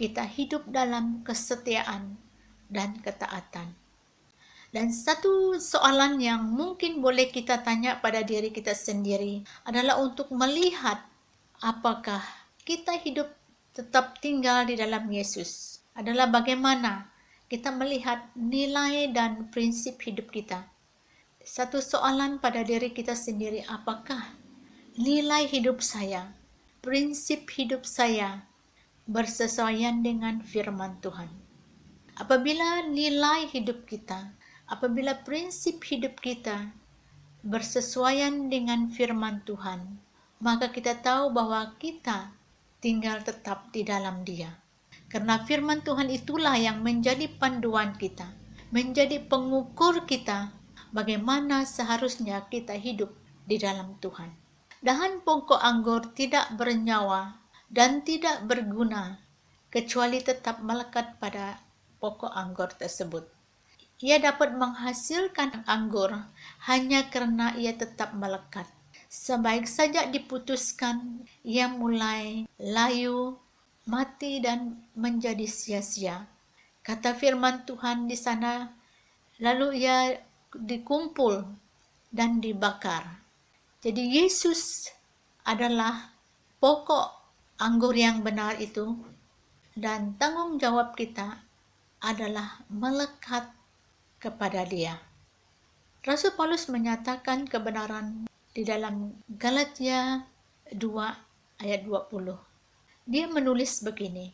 Kita 0.00 0.24
hidup 0.24 0.64
dalam 0.72 1.20
kesetiaan 1.20 2.16
dan 2.72 2.96
ketaatan. 3.04 3.76
Dan 4.72 4.88
satu 4.88 5.60
soalan 5.60 6.16
yang 6.24 6.40
mungkin 6.40 7.04
boleh 7.04 7.28
kita 7.28 7.60
tanya 7.60 8.00
pada 8.00 8.24
diri 8.24 8.48
kita 8.48 8.72
sendiri 8.72 9.44
adalah 9.68 10.00
untuk 10.00 10.32
melihat 10.32 11.04
apakah 11.60 12.24
kita 12.64 12.96
hidup 13.04 13.28
tetap 13.76 14.16
tinggal 14.24 14.64
di 14.64 14.80
dalam 14.80 15.04
Yesus. 15.12 15.84
Adalah 15.92 16.32
bagaimana 16.32 17.12
kita 17.52 17.68
melihat 17.68 18.32
nilai 18.32 19.12
dan 19.12 19.52
prinsip 19.52 20.00
hidup 20.00 20.32
kita 20.32 20.64
satu 21.40 21.80
soalan 21.80 22.36
pada 22.36 22.60
diri 22.60 22.92
kita 22.92 23.16
sendiri, 23.16 23.64
apakah 23.64 24.36
nilai 25.00 25.48
hidup 25.48 25.80
saya, 25.80 26.36
prinsip 26.84 27.48
hidup 27.56 27.88
saya 27.88 28.44
bersesuaian 29.10 30.06
dengan 30.06 30.38
firman 30.38 31.02
Tuhan? 31.02 31.26
Apabila 32.14 32.86
nilai 32.86 33.50
hidup 33.50 33.82
kita, 33.90 34.38
apabila 34.70 35.26
prinsip 35.26 35.82
hidup 35.82 36.22
kita 36.22 36.70
bersesuaian 37.42 38.46
dengan 38.46 38.86
firman 38.86 39.42
Tuhan, 39.42 39.98
maka 40.38 40.70
kita 40.70 41.02
tahu 41.02 41.34
bahwa 41.34 41.74
kita 41.82 42.30
tinggal 42.78 43.26
tetap 43.26 43.74
di 43.74 43.82
dalam 43.82 44.22
Dia. 44.22 44.54
Karena 45.10 45.42
firman 45.42 45.82
Tuhan 45.82 46.06
itulah 46.06 46.54
yang 46.54 46.86
menjadi 46.86 47.26
panduan 47.26 47.98
kita, 47.98 48.30
menjadi 48.70 49.26
pengukur 49.26 50.06
kita 50.06 50.54
bagaimana 50.94 51.66
seharusnya 51.66 52.46
kita 52.46 52.78
hidup 52.78 53.10
di 53.42 53.58
dalam 53.58 53.98
Tuhan. 53.98 54.30
Dahan 54.86 55.26
pokok 55.26 55.58
anggur 55.58 56.14
tidak 56.14 56.54
bernyawa 56.54 57.39
dan 57.70 58.02
tidak 58.02 58.42
berguna 58.50 59.22
kecuali 59.70 60.18
tetap 60.18 60.58
melekat 60.60 61.16
pada 61.22 61.62
pokok 62.02 62.34
anggur 62.34 62.74
tersebut. 62.74 63.24
Ia 64.02 64.18
dapat 64.18 64.58
menghasilkan 64.58 65.62
anggur 65.70 66.10
hanya 66.66 67.06
karena 67.06 67.54
ia 67.54 67.70
tetap 67.76 68.16
melekat. 68.18 68.66
Sebaik 69.06 69.70
saja 69.70 70.08
diputuskan, 70.10 71.22
ia 71.46 71.70
mulai 71.70 72.48
layu, 72.58 73.38
mati 73.86 74.40
dan 74.40 74.82
menjadi 74.96 75.44
sia-sia. 75.44 76.26
Kata 76.80 77.12
firman 77.12 77.68
Tuhan 77.68 78.08
di 78.08 78.16
sana, 78.16 78.72
lalu 79.36 79.84
ia 79.84 80.16
dikumpul 80.56 81.44
dan 82.08 82.40
dibakar. 82.40 83.20
Jadi 83.84 84.16
Yesus 84.16 84.88
adalah 85.44 86.16
pokok 86.56 87.19
anggur 87.60 87.92
yang 87.92 88.24
benar 88.24 88.56
itu 88.56 88.96
dan 89.76 90.16
tanggung 90.16 90.56
jawab 90.56 90.96
kita 90.96 91.44
adalah 92.00 92.64
melekat 92.72 93.52
kepada 94.16 94.64
dia. 94.64 94.96
Rasul 96.00 96.32
Paulus 96.32 96.72
menyatakan 96.72 97.44
kebenaran 97.44 98.24
di 98.56 98.64
dalam 98.64 99.12
Galatia 99.28 100.24
2 100.72 101.60
ayat 101.60 101.84
20. 101.84 102.32
Dia 103.04 103.28
menulis 103.28 103.84
begini, 103.84 104.32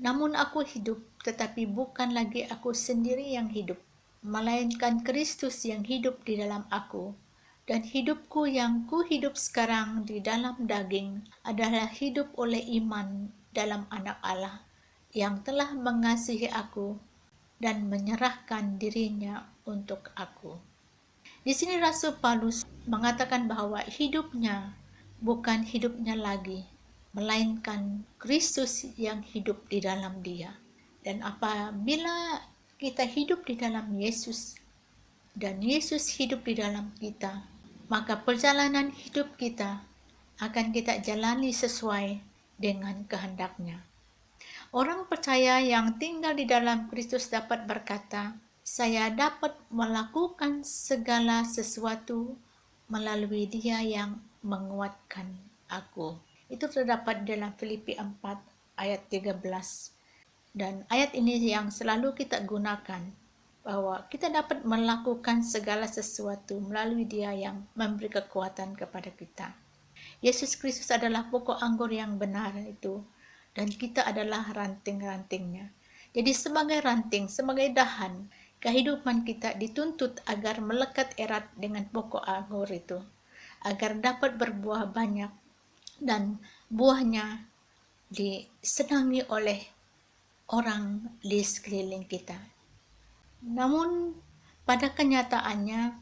Namun 0.00 0.32
aku 0.32 0.64
hidup, 0.64 0.96
tetapi 1.20 1.68
bukan 1.68 2.16
lagi 2.16 2.48
aku 2.48 2.72
sendiri 2.72 3.36
yang 3.36 3.52
hidup, 3.52 3.76
melainkan 4.24 5.04
Kristus 5.04 5.68
yang 5.68 5.84
hidup 5.84 6.24
di 6.24 6.40
dalam 6.40 6.64
aku. 6.72 7.12
Dan 7.70 7.86
hidupku 7.86 8.50
yang 8.50 8.90
ku 8.90 9.06
hidup 9.06 9.38
sekarang 9.38 10.02
di 10.02 10.18
dalam 10.18 10.58
daging 10.66 11.22
adalah 11.46 11.86
hidup 11.86 12.34
oleh 12.34 12.58
iman 12.82 13.30
dalam 13.54 13.86
anak 13.94 14.18
Allah 14.26 14.66
yang 15.14 15.46
telah 15.46 15.70
mengasihi 15.78 16.50
aku 16.50 16.98
dan 17.62 17.86
menyerahkan 17.86 18.74
dirinya 18.74 19.46
untuk 19.70 20.10
aku. 20.18 20.58
Di 21.46 21.54
sini 21.54 21.78
Rasul 21.78 22.18
Paulus 22.18 22.66
mengatakan 22.90 23.46
bahwa 23.46 23.78
hidupnya 23.86 24.74
bukan 25.22 25.62
hidupnya 25.62 26.18
lagi, 26.18 26.66
melainkan 27.14 28.02
Kristus 28.18 28.82
yang 28.98 29.22
hidup 29.22 29.70
di 29.70 29.78
dalam 29.78 30.26
dia. 30.26 30.58
Dan 31.06 31.22
apabila 31.22 32.42
kita 32.82 33.06
hidup 33.06 33.46
di 33.46 33.54
dalam 33.54 33.94
Yesus 33.94 34.58
dan 35.38 35.62
Yesus 35.62 36.18
hidup 36.18 36.42
di 36.42 36.58
dalam 36.58 36.90
kita, 36.98 37.49
maka 37.90 38.22
perjalanan 38.22 38.94
hidup 38.94 39.34
kita 39.34 39.82
akan 40.38 40.70
kita 40.70 41.02
jalani 41.02 41.50
sesuai 41.50 42.22
dengan 42.54 43.02
kehendaknya. 43.10 43.82
Orang 44.70 45.10
percaya 45.10 45.58
yang 45.58 45.98
tinggal 45.98 46.38
di 46.38 46.46
dalam 46.46 46.86
Kristus 46.86 47.26
dapat 47.26 47.66
berkata, 47.66 48.38
saya 48.62 49.10
dapat 49.10 49.58
melakukan 49.74 50.62
segala 50.62 51.42
sesuatu 51.42 52.38
melalui 52.86 53.50
dia 53.50 53.82
yang 53.82 54.22
menguatkan 54.46 55.34
aku. 55.66 56.14
Itu 56.46 56.70
terdapat 56.70 57.26
dalam 57.26 57.50
Filipi 57.58 57.98
4 57.98 58.22
ayat 58.78 59.02
13 59.10 59.42
dan 60.54 60.86
ayat 60.90 61.14
ini 61.14 61.38
yang 61.50 61.70
selalu 61.70 62.14
kita 62.14 62.42
gunakan 62.42 63.19
bahwa 63.70 64.02
kita 64.10 64.26
dapat 64.26 64.66
melakukan 64.66 65.46
segala 65.46 65.86
sesuatu 65.86 66.58
melalui 66.58 67.06
Dia 67.06 67.30
yang 67.30 67.70
memberi 67.78 68.10
kekuatan 68.10 68.74
kepada 68.74 69.14
kita. 69.14 69.54
Yesus 70.18 70.58
Kristus 70.58 70.90
adalah 70.90 71.30
pokok 71.30 71.62
anggur 71.62 71.86
yang 71.94 72.18
benar 72.18 72.50
itu 72.58 72.98
dan 73.54 73.70
kita 73.70 74.02
adalah 74.02 74.50
ranting-rantingnya. 74.50 75.70
Jadi 76.10 76.34
sebagai 76.34 76.82
ranting, 76.82 77.30
sebagai 77.30 77.70
dahan, 77.70 78.26
kehidupan 78.58 79.22
kita 79.22 79.54
dituntut 79.54 80.18
agar 80.26 80.58
melekat 80.58 81.14
erat 81.14 81.46
dengan 81.54 81.86
pokok 81.86 82.26
anggur 82.26 82.66
itu, 82.66 82.98
agar 83.62 84.02
dapat 84.02 84.34
berbuah 84.34 84.90
banyak 84.90 85.30
dan 86.02 86.42
buahnya 86.66 87.46
disenangi 88.10 89.22
oleh 89.30 89.62
orang 90.50 91.14
di 91.22 91.38
sekeliling 91.38 92.02
kita. 92.10 92.59
Namun 93.44 94.16
pada 94.68 94.92
kenyataannya 94.92 95.96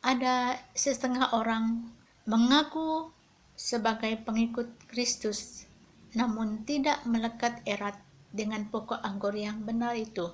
ada 0.00 0.56
setengah 0.72 1.36
orang 1.36 1.92
mengaku 2.24 3.12
sebagai 3.58 4.16
pengikut 4.22 4.70
Kristus 4.86 5.68
namun 6.16 6.64
tidak 6.64 7.04
melekat 7.04 7.60
erat 7.68 8.00
dengan 8.32 8.64
pokok 8.72 9.04
anggur 9.04 9.36
yang 9.36 9.60
benar 9.60 9.92
itu. 9.92 10.32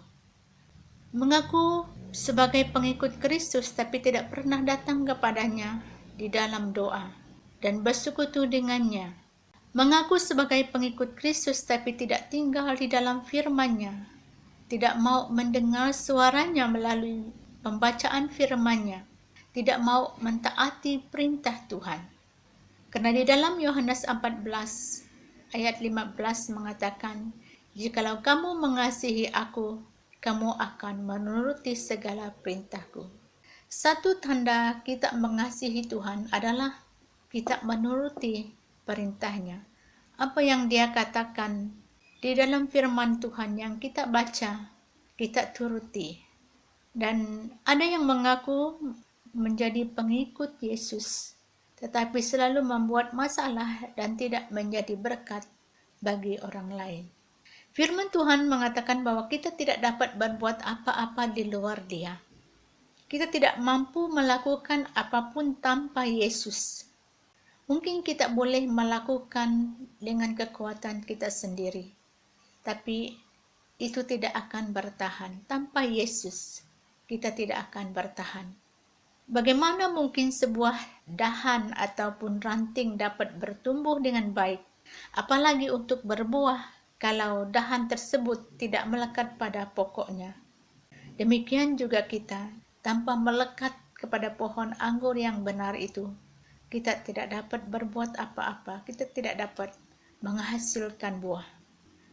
Mengaku 1.15 1.87
sebagai 2.15 2.71
pengikut 2.71 3.19
Kristus 3.19 3.75
tapi 3.75 3.99
tidak 3.99 4.31
pernah 4.31 4.63
datang 4.63 5.03
kepadanya 5.03 5.83
di 6.15 6.31
dalam 6.31 6.71
doa 6.71 7.11
dan 7.59 7.83
bersekutu 7.83 8.47
dengannya 8.47 9.25
mengaku 9.75 10.23
sebagai 10.23 10.71
pengikut 10.71 11.19
Kristus 11.19 11.67
tapi 11.67 11.99
tidak 11.99 12.31
tinggal 12.31 12.71
di 12.79 12.87
dalam 12.87 13.27
firman-Nya, 13.27 14.14
tidak 14.75 14.99
mau 14.99 15.31
mendengar 15.31 15.95
suaranya 15.95 16.67
melalui 16.67 17.31
pembacaan 17.63 18.27
firman-Nya, 18.27 19.07
tidak 19.55 19.79
mau 19.79 20.19
mentaati 20.19 20.99
perintah 20.99 21.63
Tuhan. 21.71 22.03
Karena 22.91 23.15
di 23.15 23.23
dalam 23.23 23.55
Yohanes 23.63 24.03
14 24.03 25.55
ayat 25.55 25.79
15 25.79 26.19
mengatakan, 26.59 27.31
Jikalau 27.79 28.19
kamu 28.19 28.59
mengasihi 28.59 29.31
aku, 29.31 29.79
kamu 30.19 30.59
akan 30.59 31.07
menuruti 31.07 31.79
segala 31.79 32.35
perintahku. 32.35 33.07
Satu 33.71 34.19
tanda 34.19 34.83
kita 34.83 35.15
mengasihi 35.15 35.87
Tuhan 35.87 36.27
adalah 36.35 36.83
kita 37.31 37.63
menuruti 37.63 38.51
perintahnya. 38.83 39.71
Apa 40.19 40.43
yang 40.43 40.67
dia 40.67 40.91
katakan 40.91 41.79
di 42.25 42.33
dalam 42.33 42.73
firman 42.73 43.21
Tuhan 43.21 43.53
yang 43.53 43.77
kita 43.77 44.09
baca, 44.09 44.73
kita 45.13 45.53
turuti. 45.53 46.17
Dan 46.89 47.45
ada 47.69 47.85
yang 47.85 48.09
mengaku 48.09 48.81
menjadi 49.37 49.85
pengikut 49.85 50.57
Yesus, 50.57 51.37
tetapi 51.77 52.25
selalu 52.25 52.65
membuat 52.65 53.13
masalah 53.13 53.93
dan 53.93 54.17
tidak 54.17 54.49
menjadi 54.49 54.97
berkat 54.97 55.45
bagi 56.01 56.41
orang 56.41 56.73
lain. 56.73 57.05
Firman 57.77 58.09
Tuhan 58.09 58.49
mengatakan 58.49 59.05
bahwa 59.05 59.29
kita 59.29 59.53
tidak 59.53 59.85
dapat 59.85 60.17
berbuat 60.17 60.65
apa-apa 60.65 61.29
di 61.29 61.45
luar 61.53 61.85
Dia. 61.85 62.17
Kita 63.05 63.29
tidak 63.29 63.61
mampu 63.61 64.09
melakukan 64.09 64.89
apa 64.97 65.29
pun 65.29 65.61
tanpa 65.61 66.09
Yesus. 66.09 66.89
Mungkin 67.69 68.01
kita 68.01 68.33
boleh 68.33 68.65
melakukan 68.65 69.77
dengan 70.01 70.33
kekuatan 70.33 71.05
kita 71.05 71.29
sendiri, 71.29 72.04
tapi 72.65 73.15
itu 73.79 74.01
tidak 74.03 74.33
akan 74.33 74.73
bertahan. 74.73 75.45
Tanpa 75.45 75.85
Yesus, 75.85 76.65
kita 77.05 77.31
tidak 77.37 77.71
akan 77.71 77.93
bertahan. 77.93 78.47
Bagaimana 79.25 79.89
mungkin 79.89 80.33
sebuah 80.33 81.05
dahan 81.09 81.73
ataupun 81.77 82.45
ranting 82.45 83.01
dapat 83.01 83.37
bertumbuh 83.41 83.97
dengan 84.01 84.33
baik, 84.33 84.61
apalagi 85.17 85.73
untuk 85.73 86.05
berbuah, 86.05 86.61
kalau 87.01 87.49
dahan 87.49 87.89
tersebut 87.89 88.57
tidak 88.61 88.85
melekat 88.89 89.37
pada 89.41 89.69
pokoknya? 89.69 90.37
Demikian 91.17 91.77
juga 91.77 92.05
kita, 92.05 92.53
tanpa 92.85 93.17
melekat 93.17 93.73
kepada 93.97 94.29
pohon 94.33 94.77
anggur 94.77 95.17
yang 95.17 95.41
benar 95.41 95.73
itu, 95.73 96.13
kita 96.69 97.01
tidak 97.01 97.33
dapat 97.33 97.65
berbuat 97.65 98.21
apa-apa, 98.21 98.85
kita 98.85 99.09
tidak 99.09 99.41
dapat 99.41 99.73
menghasilkan 100.21 101.23
buah. 101.23 101.54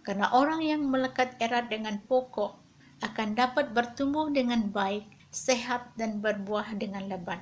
Karena 0.01 0.33
orang 0.33 0.65
yang 0.65 0.81
melekat 0.89 1.37
erat 1.37 1.69
dengan 1.69 2.01
pokok 2.01 2.57
akan 3.05 3.37
dapat 3.37 3.73
bertumbuh 3.73 4.29
dengan 4.33 4.69
baik, 4.73 5.05
sehat 5.29 5.93
dan 5.97 6.21
berbuah 6.21 6.73
dengan 6.77 7.05
lebat. 7.05 7.41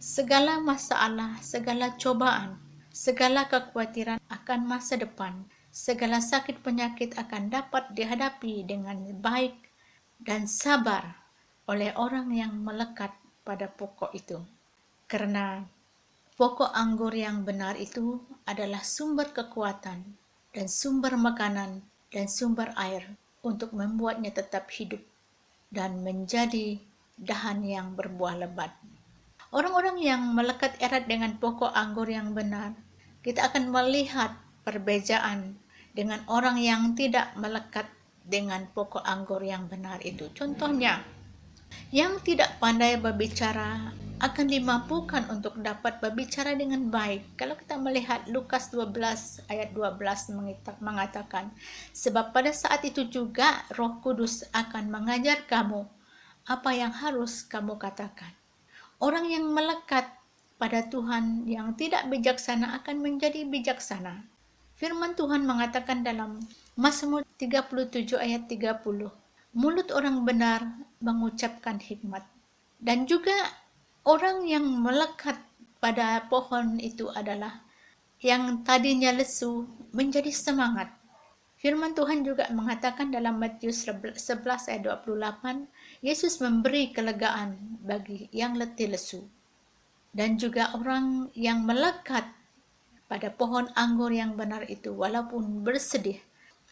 Segala 0.00 0.60
masalah, 0.60 1.36
segala 1.44 1.96
cobaan, 2.00 2.56
segala 2.88 3.44
kekhawatiran 3.46 4.18
akan 4.30 4.60
masa 4.64 4.96
depan, 4.96 5.44
segala 5.68 6.18
sakit 6.18 6.64
penyakit 6.64 7.14
akan 7.14 7.52
dapat 7.52 7.92
dihadapi 7.92 8.64
dengan 8.64 8.98
baik 9.20 9.54
dan 10.18 10.48
sabar 10.48 11.28
oleh 11.68 11.92
orang 11.94 12.32
yang 12.32 12.56
melekat 12.64 13.12
pada 13.44 13.68
pokok 13.68 14.16
itu. 14.16 14.40
Karena 15.04 15.62
pokok 16.36 16.72
anggur 16.72 17.12
yang 17.12 17.44
benar 17.44 17.76
itu 17.76 18.20
adalah 18.48 18.80
sumber 18.80 19.30
kekuatan 19.30 20.16
dan 20.52 20.66
sumber 20.66 21.14
makanan 21.14 21.84
dan 22.08 22.26
sumber 22.26 22.72
air 22.76 23.04
untuk 23.44 23.72
membuatnya 23.76 24.32
tetap 24.32 24.68
hidup 24.72 25.00
dan 25.68 26.00
menjadi 26.00 26.80
dahan 27.18 27.64
yang 27.66 27.92
berbuah 27.98 28.40
lebat. 28.40 28.72
Orang-orang 29.48 29.96
yang 30.00 30.22
melekat 30.36 30.76
erat 30.76 31.08
dengan 31.08 31.36
pokok 31.40 31.72
anggur 31.72 32.08
yang 32.08 32.36
benar, 32.36 32.76
kita 33.24 33.48
akan 33.48 33.72
melihat 33.72 34.36
perbezaan 34.64 35.56
dengan 35.96 36.20
orang 36.28 36.60
yang 36.60 36.92
tidak 36.92 37.32
melekat 37.34 37.88
dengan 38.28 38.68
pokok 38.76 39.00
anggur 39.08 39.40
yang 39.40 39.64
benar 39.72 40.04
itu. 40.04 40.28
Contohnya, 40.36 41.00
yang 41.88 42.20
tidak 42.20 42.60
pandai 42.60 43.00
berbicara 43.00 43.92
akan 44.18 44.46
dimampukan 44.50 45.30
untuk 45.30 45.54
dapat 45.62 46.02
berbicara 46.02 46.58
dengan 46.58 46.90
baik. 46.90 47.38
Kalau 47.38 47.54
kita 47.54 47.78
melihat 47.78 48.26
Lukas 48.26 48.74
12 48.74 49.46
ayat 49.46 49.70
12 49.70 50.82
mengatakan, 50.82 51.54
sebab 51.94 52.34
pada 52.34 52.50
saat 52.50 52.82
itu 52.82 53.06
juga 53.06 53.62
Roh 53.78 54.02
Kudus 54.02 54.42
akan 54.50 54.90
mengajar 54.90 55.46
kamu 55.46 55.86
apa 56.50 56.70
yang 56.74 56.90
harus 56.90 57.46
kamu 57.46 57.78
katakan. 57.78 58.34
Orang 58.98 59.30
yang 59.30 59.46
melekat 59.54 60.10
pada 60.58 60.82
Tuhan 60.90 61.46
yang 61.46 61.78
tidak 61.78 62.10
bijaksana 62.10 62.74
akan 62.82 62.98
menjadi 62.98 63.46
bijaksana. 63.46 64.26
Firman 64.74 65.14
Tuhan 65.14 65.46
mengatakan 65.46 66.02
dalam 66.02 66.42
Mazmur 66.74 67.22
37 67.38 68.18
ayat 68.18 68.50
30, 68.50 68.82
mulut 69.54 69.88
orang 69.94 70.22
benar 70.26 70.66
mengucapkan 70.98 71.78
hikmat. 71.78 72.26
Dan 72.78 73.06
juga 73.06 73.34
orang 74.06 74.46
yang 74.46 74.64
melekat 74.64 75.38
pada 75.78 76.26
pohon 76.26 76.78
itu 76.78 77.10
adalah 77.10 77.62
yang 78.18 78.66
tadinya 78.66 79.14
lesu 79.14 79.66
menjadi 79.94 80.30
semangat. 80.34 80.90
Firman 81.58 81.90
Tuhan 81.90 82.22
juga 82.22 82.46
mengatakan 82.54 83.10
dalam 83.10 83.42
Matius 83.42 83.82
11 83.82 84.14
ayat 84.46 84.82
28, 85.02 85.66
Yesus 86.06 86.38
memberi 86.38 86.94
kelegaan 86.94 87.82
bagi 87.82 88.30
yang 88.30 88.54
letih 88.54 88.94
lesu. 88.94 89.26
Dan 90.14 90.38
juga 90.38 90.70
orang 90.78 91.34
yang 91.34 91.66
melekat 91.66 92.30
pada 93.10 93.34
pohon 93.34 93.66
anggur 93.74 94.14
yang 94.14 94.38
benar 94.38 94.66
itu 94.70 94.94
walaupun 94.94 95.66
bersedih 95.66 96.22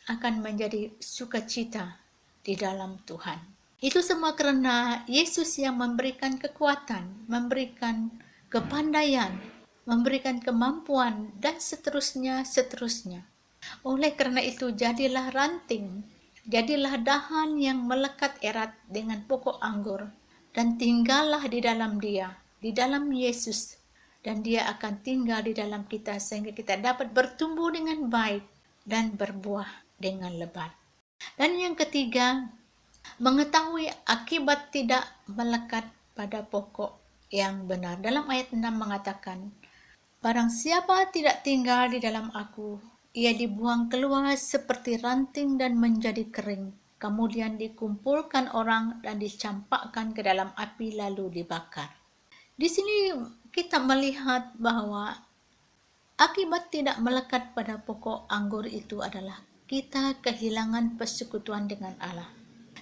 akan 0.07 0.39
menjadi 0.39 0.95
sukacita 1.03 1.99
di 2.47 2.55
dalam 2.55 3.03
Tuhan. 3.03 3.56
Itu 3.77 4.01
semua 4.01 4.33
karena 4.33 5.05
Yesus 5.05 5.61
yang 5.61 5.77
memberikan 5.77 6.41
kekuatan, 6.41 7.29
memberikan 7.29 8.09
kepandaian, 8.49 9.37
memberikan 9.85 10.41
kemampuan, 10.41 11.37
dan 11.37 11.61
seterusnya, 11.61 12.43
seterusnya. 12.49 13.29
Oleh 13.85 14.17
karena 14.17 14.41
itu, 14.41 14.73
jadilah 14.73 15.29
ranting, 15.29 16.09
jadilah 16.49 16.97
dahan 17.05 17.61
yang 17.61 17.85
melekat 17.85 18.41
erat 18.41 18.73
dengan 18.89 19.21
pokok 19.29 19.61
anggur, 19.61 20.09
dan 20.57 20.81
tinggallah 20.81 21.45
di 21.45 21.61
dalam 21.61 22.01
Dia, 22.01 22.33
di 22.57 22.73
dalam 22.73 23.13
Yesus, 23.13 23.77
dan 24.25 24.41
Dia 24.41 24.73
akan 24.73 25.05
tinggal 25.05 25.45
di 25.45 25.53
dalam 25.53 25.85
kita 25.85 26.17
sehingga 26.17 26.57
kita 26.57 26.81
dapat 26.81 27.13
bertumbuh 27.13 27.69
dengan 27.71 28.09
baik 28.09 28.43
dan 28.89 29.13
berbuah 29.15 29.69
dengan 30.01 30.33
lebat. 30.35 30.73
Dan 31.37 31.61
yang 31.61 31.77
ketiga, 31.77 32.49
mengetahui 33.23 33.89
akibat 34.05 34.71
tidak 34.71 35.07
melekat 35.31 35.87
pada 36.17 36.45
pokok 36.45 36.97
yang 37.31 37.67
benar. 37.67 37.99
Dalam 38.01 38.27
ayat 38.31 38.55
6 38.55 38.61
mengatakan, 38.63 39.53
Barang 40.21 40.51
siapa 40.51 41.07
tidak 41.15 41.47
tinggal 41.47 41.87
di 41.93 42.03
dalam 42.03 42.33
aku, 42.35 42.81
ia 43.17 43.33
dibuang 43.33 43.89
keluar 43.89 44.29
seperti 44.35 44.99
ranting 45.01 45.57
dan 45.57 45.79
menjadi 45.79 46.27
kering. 46.29 46.75
Kemudian 46.97 47.61
dikumpulkan 47.61 48.57
orang 48.57 49.05
dan 49.05 49.21
dicampakkan 49.21 50.17
ke 50.17 50.25
dalam 50.25 50.53
api 50.57 50.97
lalu 50.97 51.41
dibakar. 51.41 51.93
Di 52.57 52.69
sini 52.73 53.13
kita 53.53 53.81
melihat 53.81 54.57
bahwa 54.57 55.13
akibat 56.17 56.73
tidak 56.73 56.97
melekat 57.01 57.53
pada 57.53 57.77
pokok 57.81 58.25
anggur 58.33 58.65
itu 58.65 59.05
adalah 59.05 59.41
kita 59.69 60.17
kehilangan 60.25 60.97
persekutuan 60.97 61.69
dengan 61.69 61.93
Allah. 62.01 62.36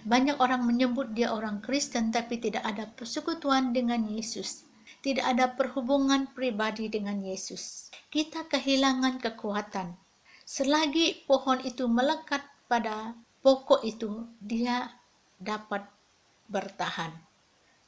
Banyak 0.04 0.36
orang 0.36 0.68
menyebut 0.68 1.16
dia 1.16 1.32
orang 1.32 1.64
Kristen 1.64 2.12
tapi 2.12 2.36
tidak 2.36 2.60
ada 2.60 2.84
persekutuan 2.92 3.72
dengan 3.72 4.04
Yesus. 4.04 4.68
Tidak 5.00 5.24
ada 5.24 5.56
perhubungan 5.56 6.28
pribadi 6.36 6.92
dengan 6.92 7.24
Yesus. 7.24 7.88
Kita 8.12 8.44
kehilangan 8.44 9.16
kekuatan. 9.16 9.96
Selagi 10.44 11.24
pohon 11.24 11.56
itu 11.64 11.88
melekat 11.88 12.44
pada 12.68 13.16
pokok 13.40 13.80
itu, 13.80 14.28
dia 14.44 14.92
dapat 15.40 15.88
bertahan. 16.52 17.16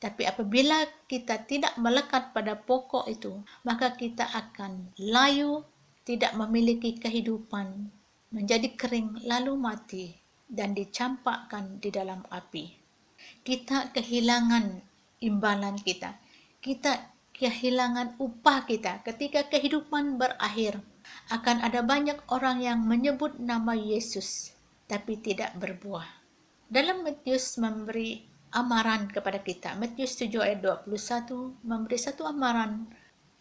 Tapi 0.00 0.24
apabila 0.24 0.88
kita 1.04 1.44
tidak 1.44 1.76
melekat 1.76 2.32
pada 2.32 2.56
pokok 2.56 3.12
itu, 3.12 3.44
maka 3.60 3.92
kita 3.92 4.24
akan 4.24 4.88
layu, 4.96 5.68
tidak 6.08 6.32
memiliki 6.32 6.96
kehidupan, 6.96 7.92
menjadi 8.32 8.72
kering 8.72 9.20
lalu 9.28 9.52
mati 9.52 10.25
dan 10.46 10.72
dicampakkan 10.72 11.82
di 11.82 11.90
dalam 11.90 12.22
api. 12.30 12.74
Kita 13.42 13.90
kehilangan 13.90 14.82
imbalan 15.22 15.78
kita. 15.82 16.18
Kita 16.62 17.14
kehilangan 17.36 18.16
upah 18.18 18.64
kita 18.64 19.04
ketika 19.04 19.46
kehidupan 19.46 20.16
berakhir. 20.16 20.80
Akan 21.30 21.62
ada 21.62 21.86
banyak 21.86 22.18
orang 22.34 22.58
yang 22.62 22.82
menyebut 22.82 23.38
nama 23.38 23.78
Yesus 23.78 24.56
tapi 24.90 25.18
tidak 25.18 25.54
berbuah. 25.58 26.06
Dalam 26.66 27.06
Matius 27.06 27.58
memberi 27.62 28.26
amaran 28.54 29.10
kepada 29.10 29.42
kita. 29.42 29.74
Matius 29.76 30.18
7 30.18 30.32
ayat 30.40 30.64
21 30.64 31.62
memberi 31.66 31.98
satu 31.98 32.26
amaran 32.26 32.88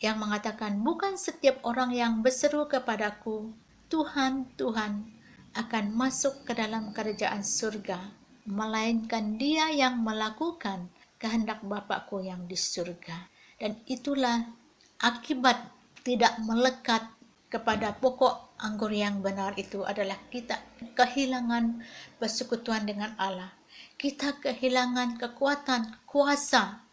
yang 0.03 0.19
mengatakan 0.19 0.81
bukan 0.83 1.15
setiap 1.15 1.63
orang 1.63 1.95
yang 1.95 2.19
berseru 2.19 2.67
kepadaku 2.67 3.55
Tuhan, 3.87 4.51
Tuhan 4.59 5.14
akan 5.55 5.95
masuk 5.95 6.43
ke 6.43 6.51
dalam 6.51 6.91
kerajaan 6.91 7.41
surga, 7.41 8.11
melainkan 8.45 9.39
dia 9.39 9.71
yang 9.71 10.03
melakukan 10.03 10.91
kehendak 11.15 11.63
Bapakku 11.63 12.21
yang 12.21 12.43
di 12.45 12.59
surga. 12.59 13.31
Dan 13.55 13.79
itulah 13.87 14.51
akibat 14.99 15.71
tidak 16.03 16.37
melekat 16.43 17.07
kepada 17.47 17.95
pokok 17.95 18.59
anggur 18.59 18.91
yang 18.91 19.23
benar 19.23 19.55
itu 19.55 19.81
adalah 19.87 20.19
kita 20.27 20.59
kehilangan 20.93 21.79
persekutuan 22.19 22.83
dengan 22.83 23.15
Allah. 23.15 23.55
Kita 23.95 24.43
kehilangan 24.43 25.15
kekuatan, 25.15 26.03
kuasa, 26.03 26.83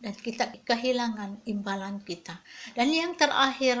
dan 0.00 0.12
kita 0.16 0.52
kehilangan 0.64 1.44
imbalan 1.48 2.00
kita. 2.04 2.40
Dan 2.76 2.92
yang 2.92 3.16
terakhir, 3.16 3.80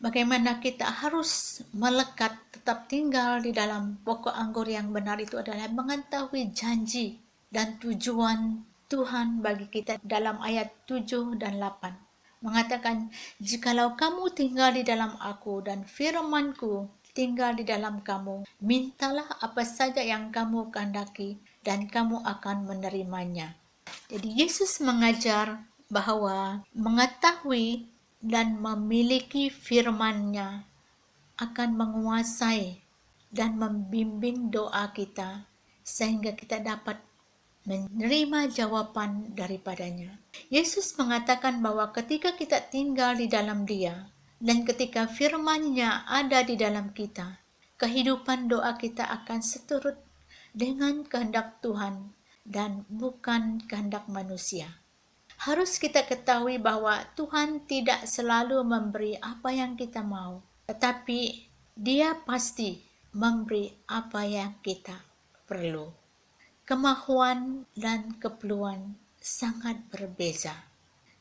bagaimana 0.00 0.60
kita 0.60 0.88
harus 0.88 1.64
melekat 1.72 2.36
tetap 2.60 2.92
tinggal 2.92 3.40
di 3.40 3.56
dalam 3.56 3.96
pokok 4.04 4.36
anggur 4.36 4.68
yang 4.68 4.92
benar 4.92 5.16
itu 5.16 5.40
adalah 5.40 5.64
mengetahui 5.72 6.52
janji 6.52 7.16
dan 7.48 7.80
tujuan 7.80 8.68
Tuhan 8.84 9.40
bagi 9.40 9.64
kita 9.72 9.96
dalam 10.04 10.36
ayat 10.44 10.68
7 10.84 11.40
dan 11.40 11.56
8. 11.56 11.96
mengatakan, 12.44 13.08
"Jikalau 13.40 13.96
kamu 13.96 14.36
tinggal 14.36 14.76
di 14.76 14.84
dalam 14.84 15.16
aku 15.24 15.64
dan 15.64 15.88
firmanku 15.88 16.84
tinggal 17.16 17.56
di 17.56 17.64
dalam 17.64 18.04
kamu, 18.04 18.44
mintalah 18.60 19.40
apa 19.40 19.64
saja 19.64 20.04
yang 20.04 20.28
kamu 20.28 20.68
kehendaki 20.68 21.40
dan 21.64 21.88
kamu 21.88 22.20
akan 22.28 22.68
menerimanya." 22.68 23.56
Jadi 24.12 24.36
Yesus 24.36 24.84
mengajar 24.84 25.64
bahwa 25.88 26.60
mengetahui 26.76 27.88
dan 28.20 28.60
memiliki 28.60 29.48
firman-Nya 29.48 30.69
akan 31.40 31.72
menguasai 31.72 32.84
dan 33.32 33.56
membimbing 33.56 34.52
doa 34.52 34.92
kita 34.92 35.48
sehingga 35.80 36.36
kita 36.36 36.60
dapat 36.60 37.00
menerima 37.64 38.52
jawaban 38.52 39.32
daripadanya. 39.32 40.20
Yesus 40.52 40.96
mengatakan 41.00 41.64
bahwa 41.64 41.88
ketika 41.96 42.36
kita 42.36 42.60
tinggal 42.68 43.16
di 43.16 43.26
dalam 43.26 43.64
Dia 43.64 44.12
dan 44.40 44.64
ketika 44.64 45.08
firman-Nya 45.08 46.08
ada 46.08 46.44
di 46.44 46.56
dalam 46.56 46.92
kita, 46.92 47.40
kehidupan 47.80 48.48
doa 48.48 48.76
kita 48.76 49.08
akan 49.08 49.40
seturut 49.40 49.96
dengan 50.52 51.04
kehendak 51.04 51.60
Tuhan 51.64 52.12
dan 52.44 52.84
bukan 52.88 53.64
kehendak 53.68 54.08
manusia. 54.08 54.80
Harus 55.40 55.80
kita 55.80 56.04
ketahui 56.04 56.60
bahwa 56.60 57.00
Tuhan 57.16 57.64
tidak 57.64 58.04
selalu 58.04 58.60
memberi 58.60 59.16
apa 59.20 59.48
yang 59.52 59.72
kita 59.72 60.04
mau, 60.04 60.44
tetapi 60.70 61.50
Dia 61.74 62.14
pasti 62.14 62.78
memberi 63.16 63.72
apa 63.90 64.22
yang 64.22 64.62
kita 64.62 64.94
perlu 65.48 66.00
kemahuan 66.70 67.66
dan 67.74 68.14
keperluan 68.22 68.94
sangat 69.18 69.90
berbeza. 69.90 70.54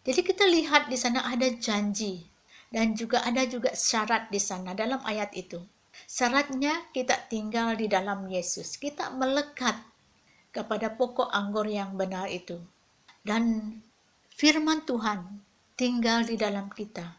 Jadi 0.06 0.22
kita 0.22 0.46
lihat 0.46 0.94
di 0.94 0.98
sana 1.00 1.26
ada 1.26 1.50
janji 1.58 2.22
dan 2.70 2.94
juga 2.94 3.26
ada 3.26 3.42
juga 3.50 3.74
syarat 3.74 4.30
di 4.30 4.38
sana 4.38 4.78
dalam 4.78 5.02
ayat 5.02 5.34
itu. 5.34 5.58
Syaratnya 6.06 6.94
kita 6.94 7.18
tinggal 7.34 7.74
di 7.74 7.90
dalam 7.90 8.30
Yesus. 8.30 8.78
Kita 8.78 9.10
melekat 9.10 9.74
kepada 10.54 10.94
pokok 10.94 11.34
anggur 11.34 11.66
yang 11.66 11.98
benar 11.98 12.30
itu. 12.30 12.62
Dan 13.26 13.74
firman 14.30 14.86
Tuhan 14.86 15.42
tinggal 15.74 16.30
di 16.30 16.38
dalam 16.38 16.70
kita. 16.70 17.19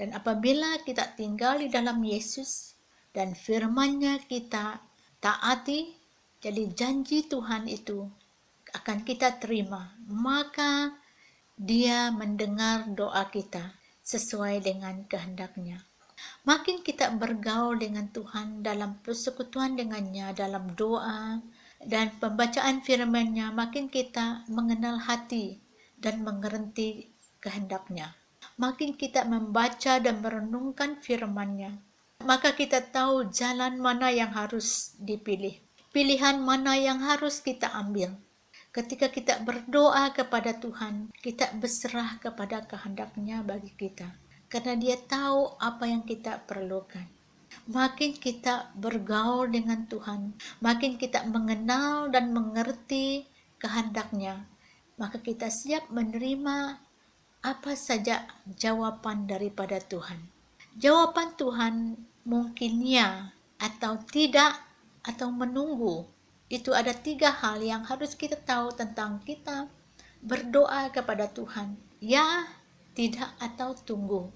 Dan 0.00 0.16
apabila 0.16 0.80
kita 0.80 1.12
tinggal 1.12 1.60
di 1.60 1.68
dalam 1.68 2.00
Yesus 2.00 2.72
dan 3.12 3.36
firman-Nya 3.36 4.24
kita 4.24 4.80
taati 5.20 5.92
jadi 6.40 6.72
janji 6.72 7.28
Tuhan 7.28 7.68
itu 7.68 8.08
akan 8.72 9.04
kita 9.04 9.36
terima, 9.36 9.92
maka 10.08 10.96
dia 11.52 12.08
mendengar 12.08 12.88
doa 12.88 13.28
kita 13.28 13.76
sesuai 14.00 14.64
dengan 14.64 15.04
kehendaknya. 15.04 15.84
Makin 16.48 16.80
kita 16.80 17.12
bergaul 17.20 17.76
dengan 17.76 18.08
Tuhan 18.08 18.64
dalam 18.64 19.04
persekutuan 19.04 19.76
dengannya, 19.76 20.32
dalam 20.32 20.72
doa 20.72 21.44
dan 21.84 22.16
pembacaan 22.16 22.80
firman-Nya, 22.80 23.52
makin 23.52 23.92
kita 23.92 24.48
mengenal 24.48 24.96
hati 24.96 25.60
dan 26.00 26.24
mengerti 26.24 27.12
kehendaknya. 27.44 28.19
Makin 28.60 29.00
kita 29.00 29.24
membaca 29.24 29.96
dan 29.96 30.20
merenungkan 30.20 31.00
firman-Nya, 31.00 31.80
maka 32.28 32.52
kita 32.52 32.84
tahu 32.92 33.32
jalan 33.32 33.80
mana 33.80 34.12
yang 34.12 34.36
harus 34.36 34.92
dipilih 35.00 35.56
pilihan 35.90 36.38
mana 36.38 36.78
yang 36.78 37.02
harus 37.02 37.42
kita 37.42 37.66
ambil. 37.74 38.14
Ketika 38.70 39.10
kita 39.10 39.42
berdoa 39.42 40.14
kepada 40.14 40.54
Tuhan, 40.54 41.10
kita 41.18 41.50
berserah 41.58 42.22
kepada 42.22 42.62
kehendaknya 42.62 43.42
bagi 43.42 43.74
kita. 43.74 44.14
Karena 44.46 44.78
dia 44.78 44.94
tahu 44.94 45.58
apa 45.58 45.90
yang 45.90 46.06
kita 46.06 46.46
perlukan. 46.46 47.06
Makin 47.66 48.14
kita 48.14 48.70
bergaul 48.78 49.50
dengan 49.50 49.90
Tuhan, 49.90 50.38
makin 50.62 50.94
kita 50.94 51.26
mengenal 51.26 52.06
dan 52.14 52.30
mengerti 52.30 53.26
kehendaknya, 53.58 54.46
maka 54.94 55.18
kita 55.18 55.50
siap 55.50 55.90
menerima 55.90 56.78
apa 57.40 57.72
saja 57.72 58.28
jawaban 58.44 59.24
daripada 59.24 59.80
Tuhan. 59.80 60.20
Jawaban 60.76 61.34
Tuhan 61.40 61.96
mungkin 62.28 62.84
ya 62.84 63.32
atau 63.56 63.96
tidak 64.08 64.60
atau 65.00 65.32
menunggu. 65.32 66.04
Itu 66.50 66.76
ada 66.76 66.92
tiga 66.92 67.32
hal 67.32 67.62
yang 67.62 67.86
harus 67.86 68.12
kita 68.18 68.36
tahu 68.36 68.74
tentang 68.76 69.22
kita 69.24 69.70
berdoa 70.20 70.92
kepada 70.92 71.30
Tuhan. 71.32 71.78
Ya, 72.00 72.48
tidak 72.92 73.30
atau 73.40 73.72
tunggu. 73.72 74.28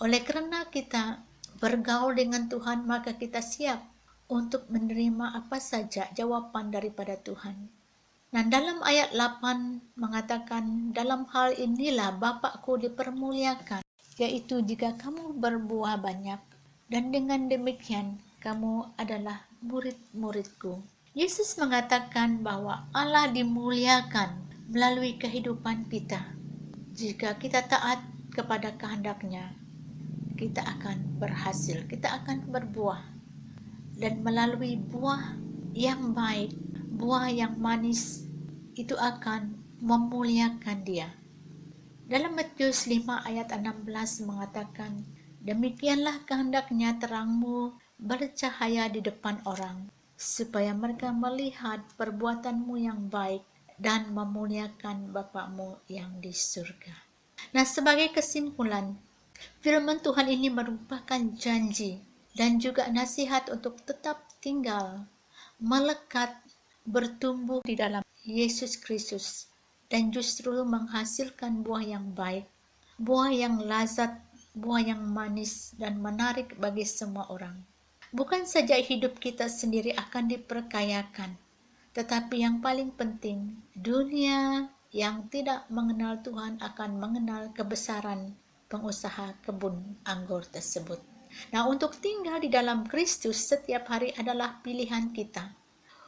Oleh 0.00 0.22
karena 0.22 0.68
kita 0.70 1.20
bergaul 1.58 2.14
dengan 2.16 2.46
Tuhan, 2.46 2.86
maka 2.86 3.18
kita 3.18 3.42
siap 3.42 3.82
untuk 4.30 4.70
menerima 4.72 5.44
apa 5.44 5.60
saja 5.60 6.08
jawaban 6.16 6.72
daripada 6.72 7.18
Tuhan. 7.18 7.68
Nah, 8.34 8.42
dalam 8.50 8.82
ayat 8.82 9.14
8 9.14 9.94
mengatakan, 9.94 10.90
dalam 10.90 11.22
hal 11.30 11.54
inilah 11.54 12.18
Bapakku 12.18 12.82
dipermuliakan, 12.82 13.86
yaitu 14.18 14.58
jika 14.58 14.98
kamu 14.98 15.38
berbuah 15.38 16.02
banyak, 16.02 16.42
dan 16.90 17.14
dengan 17.14 17.46
demikian 17.46 18.18
kamu 18.42 18.90
adalah 18.98 19.46
murid-muridku. 19.62 20.82
Yesus 21.14 21.54
mengatakan 21.62 22.42
bahwa 22.42 22.90
Allah 22.90 23.30
dimuliakan 23.30 24.34
melalui 24.66 25.14
kehidupan 25.14 25.86
kita. 25.86 26.34
Jika 26.90 27.38
kita 27.38 27.62
taat 27.70 28.02
kepada 28.34 28.74
kehendaknya, 28.74 29.54
kita 30.34 30.66
akan 30.66 31.22
berhasil, 31.22 31.86
kita 31.86 32.10
akan 32.18 32.50
berbuah. 32.50 33.14
Dan 33.94 34.26
melalui 34.26 34.74
buah 34.74 35.38
yang 35.70 36.10
baik, 36.18 36.73
buah 36.94 37.30
yang 37.30 37.58
manis, 37.58 38.26
itu 38.74 38.94
akan 38.94 39.58
memuliakan 39.82 40.82
dia. 40.86 41.10
Dalam 42.04 42.36
Matius 42.36 42.84
5 42.86 43.24
ayat 43.24 43.48
16 43.50 44.28
mengatakan, 44.28 45.02
Demikianlah 45.44 46.24
kehendaknya 46.24 46.96
terangmu 46.96 47.76
bercahaya 48.00 48.88
di 48.88 49.04
depan 49.04 49.44
orang, 49.44 49.92
supaya 50.16 50.72
mereka 50.72 51.12
melihat 51.12 51.84
perbuatanmu 52.00 52.74
yang 52.80 53.12
baik 53.12 53.44
dan 53.76 54.08
memuliakan 54.14 55.12
Bapakmu 55.12 55.84
yang 55.90 56.16
di 56.22 56.32
surga. 56.32 56.96
Nah, 57.52 57.66
sebagai 57.68 58.08
kesimpulan, 58.14 58.96
firman 59.60 60.00
Tuhan 60.00 60.32
ini 60.32 60.48
merupakan 60.48 61.20
janji 61.36 62.00
dan 62.32 62.56
juga 62.56 62.88
nasihat 62.88 63.52
untuk 63.52 63.84
tetap 63.84 64.24
tinggal, 64.40 65.06
melekat, 65.60 66.43
bertumbuh 66.84 67.64
di 67.64 67.76
dalam 67.76 68.04
Yesus 68.24 68.76
Kristus, 68.80 69.48
dan 69.88 70.12
justru 70.14 70.52
menghasilkan 70.64 71.64
buah 71.64 71.84
yang 71.84 72.12
baik, 72.12 72.48
buah 73.00 73.32
yang 73.32 73.60
lazat, 73.64 74.16
buah 74.56 74.94
yang 74.94 75.02
manis 75.04 75.74
dan 75.76 76.00
menarik 76.00 76.56
bagi 76.56 76.86
semua 76.86 77.28
orang 77.28 77.64
bukan 78.14 78.46
saja 78.46 78.78
hidup 78.78 79.18
kita 79.18 79.50
sendiri 79.50 79.90
akan 79.98 80.30
diperkayakan, 80.30 81.34
tetapi 81.90 82.46
yang 82.46 82.62
paling 82.62 82.94
penting, 82.94 83.58
dunia 83.74 84.70
yang 84.94 85.26
tidak 85.26 85.66
mengenal 85.66 86.22
Tuhan 86.22 86.62
akan 86.62 86.90
mengenal 87.02 87.50
kebesaran 87.50 88.38
pengusaha 88.70 89.34
kebun 89.42 89.98
anggur 90.06 90.46
tersebut. 90.46 91.02
Nah, 91.50 91.66
untuk 91.66 91.98
tinggal 91.98 92.38
di 92.38 92.46
dalam 92.46 92.86
Kristus 92.86 93.42
setiap 93.50 93.90
hari 93.90 94.14
adalah 94.14 94.62
pilihan 94.62 95.10
kita. 95.10 95.50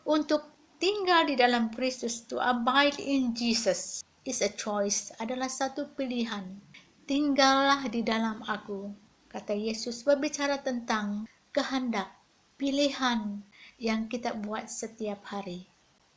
Untuk 0.06 0.55
tinggal 0.76 1.28
di 1.28 1.34
dalam 1.36 1.72
Kristus, 1.72 2.24
to 2.28 2.40
abide 2.40 3.00
in 3.00 3.32
Jesus, 3.32 4.04
is 4.26 4.42
a 4.42 4.50
choice, 4.50 5.12
adalah 5.20 5.48
satu 5.48 5.92
pilihan. 5.96 6.58
Tinggallah 7.06 7.86
di 7.86 8.02
dalam 8.02 8.42
aku, 8.44 8.90
kata 9.30 9.54
Yesus 9.54 10.02
berbicara 10.02 10.58
tentang 10.60 11.30
kehendak, 11.54 12.10
pilihan 12.58 13.44
yang 13.78 14.10
kita 14.10 14.34
buat 14.34 14.66
setiap 14.66 15.22
hari. 15.30 15.70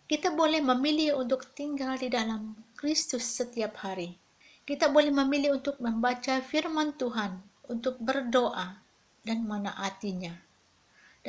Kita 0.09 0.33
boleh 0.33 0.65
memilih 0.65 1.21
untuk 1.21 1.53
tinggal 1.53 1.93
di 2.01 2.09
dalam 2.09 2.57
Kristus 2.73 3.29
setiap 3.29 3.77
hari. 3.85 4.17
Kita 4.65 4.89
boleh 4.89 5.13
memilih 5.13 5.61
untuk 5.61 5.77
membaca 5.77 6.41
firman 6.41 6.97
Tuhan, 6.97 7.45
untuk 7.69 8.01
berdoa, 8.01 8.81
dan 9.21 9.45
menaatinya. 9.45 10.48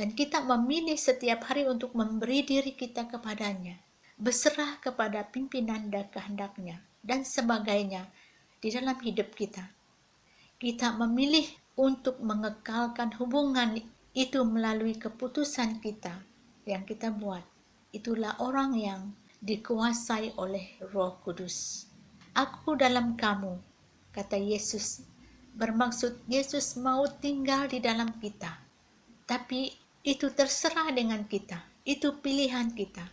Dan 0.01 0.17
kita 0.17 0.41
memilih 0.41 0.97
setiap 0.97 1.45
hari 1.53 1.69
untuk 1.69 1.93
memberi 1.93 2.41
diri 2.41 2.73
kita 2.73 3.05
kepadanya, 3.05 3.77
berserah 4.17 4.81
kepada 4.81 5.29
pimpinan 5.29 5.93
dan 5.93 6.09
kehendaknya, 6.09 6.81
dan 7.05 7.21
sebagainya 7.21 8.09
di 8.65 8.73
dalam 8.73 8.97
hidup 8.97 9.37
kita. 9.37 9.69
Kita 10.57 10.97
memilih 10.97 11.45
untuk 11.77 12.17
mengekalkan 12.25 13.13
hubungan 13.21 13.77
itu 14.17 14.41
melalui 14.41 14.97
keputusan 14.97 15.85
kita 15.85 16.25
yang 16.65 16.89
kita 16.89 17.13
buat. 17.13 17.45
Itulah 17.93 18.41
orang 18.41 18.81
yang 18.81 19.13
dikuasai 19.45 20.33
oleh 20.41 20.81
Roh 20.97 21.21
Kudus. 21.21 21.85
Aku 22.33 22.73
dalam 22.73 23.21
kamu 23.21 23.53
kata 24.17 24.41
Yesus. 24.41 25.05
Bermaksud 25.53 26.25
Yesus 26.25 26.81
mau 26.81 27.05
tinggal 27.05 27.69
di 27.69 27.85
dalam 27.85 28.17
kita. 28.17 28.65
Tapi 29.29 29.80
itu 30.01 30.33
terserah 30.33 30.89
dengan 30.93 31.29
kita. 31.29 31.61
Itu 31.85 32.21
pilihan 32.25 32.73
kita. 32.73 33.05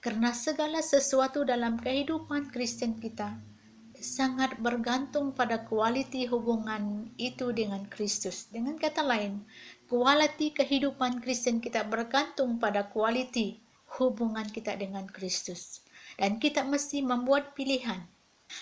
Karena 0.00 0.32
segala 0.34 0.80
sesuatu 0.80 1.44
dalam 1.44 1.76
kehidupan 1.76 2.50
Kristen 2.50 2.98
kita 2.98 3.36
sangat 4.00 4.56
bergantung 4.56 5.36
pada 5.36 5.60
kualiti 5.68 6.24
hubungan 6.24 7.12
itu 7.20 7.52
dengan 7.52 7.84
Kristus. 7.84 8.48
Dengan 8.48 8.80
kata 8.80 9.04
lain, 9.04 9.44
kualiti 9.86 10.56
kehidupan 10.56 11.20
Kristen 11.20 11.60
kita 11.60 11.84
bergantung 11.84 12.56
pada 12.56 12.88
kualiti 12.88 13.60
hubungan 14.00 14.48
kita 14.48 14.74
dengan 14.80 15.04
Kristus. 15.04 15.84
Dan 16.16 16.40
kita 16.40 16.64
mesti 16.66 17.04
membuat 17.04 17.52
pilihan 17.54 18.08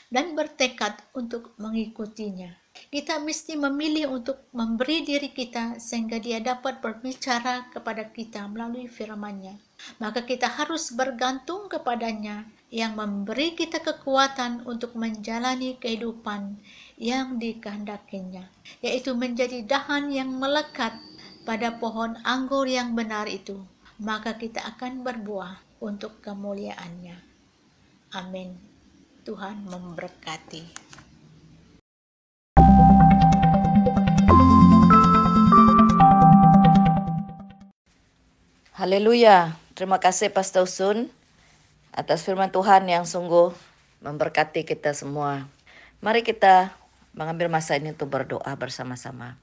dan 0.09 0.36
bertekad 0.36 0.97
untuk 1.16 1.53
mengikutinya. 1.57 2.55
Kita 2.89 3.18
mesti 3.18 3.59
memilih 3.59 4.14
untuk 4.22 4.39
memberi 4.55 5.03
diri 5.03 5.34
kita 5.34 5.82
sehingga 5.82 6.22
dia 6.22 6.39
dapat 6.39 6.78
berbicara 6.78 7.66
kepada 7.74 8.07
kita 8.07 8.47
melalui 8.47 8.86
firman-Nya. 8.86 9.59
Maka 9.99 10.22
kita 10.22 10.47
harus 10.47 10.95
bergantung 10.95 11.66
kepadanya 11.66 12.47
yang 12.70 12.95
memberi 12.95 13.57
kita 13.59 13.82
kekuatan 13.82 14.62
untuk 14.68 14.95
menjalani 14.95 15.74
kehidupan 15.80 16.61
yang 17.01 17.41
dikehendakinya, 17.41 18.47
yaitu 18.84 19.16
menjadi 19.16 19.64
dahan 19.64 20.12
yang 20.12 20.30
melekat 20.36 20.95
pada 21.49 21.72
pohon 21.80 22.14
anggur 22.28 22.68
yang 22.68 22.93
benar 22.93 23.24
itu, 23.24 23.64
maka 23.97 24.36
kita 24.36 24.61
akan 24.76 25.01
berbuah 25.01 25.64
untuk 25.80 26.20
kemuliaannya. 26.20 27.16
Amin. 28.12 28.78
Tuhan 29.29 29.61
memberkati. 29.68 30.64
Haleluya. 38.72 39.53
Terima 39.76 40.01
kasih 40.01 40.33
Pastor 40.33 40.64
Sun 40.64 41.12
atas 41.93 42.24
firman 42.24 42.49
Tuhan 42.49 42.89
yang 42.89 43.05
sungguh 43.05 43.53
memberkati 44.01 44.64
kita 44.64 44.97
semua. 44.97 45.45
Mari 46.01 46.24
kita 46.24 46.72
mengambil 47.12 47.53
masa 47.53 47.76
ini 47.76 47.93
untuk 47.93 48.09
berdoa 48.09 48.57
bersama-sama. 48.57 49.37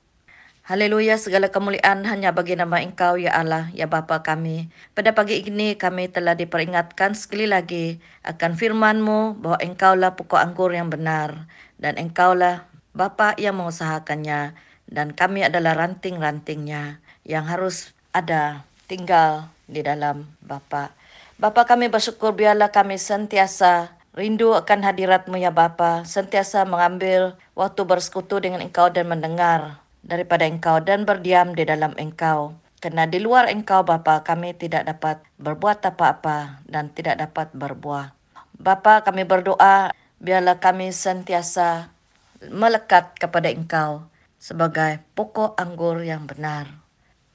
Haleluya, 0.65 1.21
segala 1.21 1.53
kemuliaan 1.53 2.09
hanya 2.09 2.33
bagi 2.33 2.57
nama 2.57 2.81
Engkau, 2.81 3.21
ya 3.21 3.37
Allah, 3.37 3.69
ya 3.77 3.85
Bapa 3.85 4.25
kami. 4.25 4.73
Pada 4.97 5.13
pagi 5.13 5.45
ini 5.45 5.77
kami 5.77 6.09
telah 6.09 6.33
diperingatkan 6.33 7.13
sekali 7.13 7.45
lagi 7.45 8.01
akan 8.25 8.57
firman-Mu 8.57 9.37
bahwa 9.45 9.61
Engkaulah 9.61 10.17
pokok 10.17 10.41
anggur 10.41 10.73
yang 10.73 10.89
benar 10.89 11.45
dan 11.77 12.01
Engkaulah 12.01 12.65
Bapa 12.97 13.37
yang 13.37 13.61
mengusahakannya 13.61 14.57
dan 14.89 15.13
kami 15.13 15.45
adalah 15.45 15.77
ranting-rantingnya 15.77 16.97
yang 17.21 17.45
harus 17.45 17.93
ada 18.09 18.65
tinggal 18.89 19.53
di 19.69 19.85
dalam 19.85 20.33
Bapa. 20.41 20.97
Bapa 21.37 21.69
kami 21.69 21.93
bersyukur 21.93 22.33
biarlah 22.33 22.73
kami 22.73 22.97
sentiasa 22.97 23.93
rindu 24.17 24.57
akan 24.57 24.81
hadiratmu 24.81 25.37
ya 25.37 25.53
Bapa, 25.53 26.09
sentiasa 26.09 26.65
mengambil 26.65 27.37
waktu 27.53 27.85
bersekutu 27.85 28.41
dengan 28.41 28.65
Engkau 28.65 28.89
dan 28.89 29.05
mendengar 29.05 29.84
daripada 30.05 30.45
engkau 30.45 30.77
dan 30.85 31.03
berdiam 31.03 31.57
di 31.57 31.65
dalam 31.65 31.97
engkau. 31.97 32.53
Karena 32.77 33.09
di 33.09 33.17
luar 33.17 33.49
engkau 33.49 33.81
Bapa 33.81 34.21
kami 34.21 34.53
tidak 34.53 34.85
dapat 34.85 35.25
berbuat 35.41 35.81
apa-apa 35.81 36.61
dan 36.69 36.93
tidak 36.93 37.17
dapat 37.17 37.49
berbuah. 37.57 38.13
Bapa 38.61 39.01
kami 39.01 39.25
berdoa 39.25 39.89
biarlah 40.21 40.61
kami 40.61 40.93
sentiasa 40.93 41.89
melekat 42.45 43.17
kepada 43.17 43.49
engkau 43.49 44.05
sebagai 44.37 45.01
pokok 45.17 45.57
anggur 45.57 46.05
yang 46.05 46.29
benar. 46.29 46.85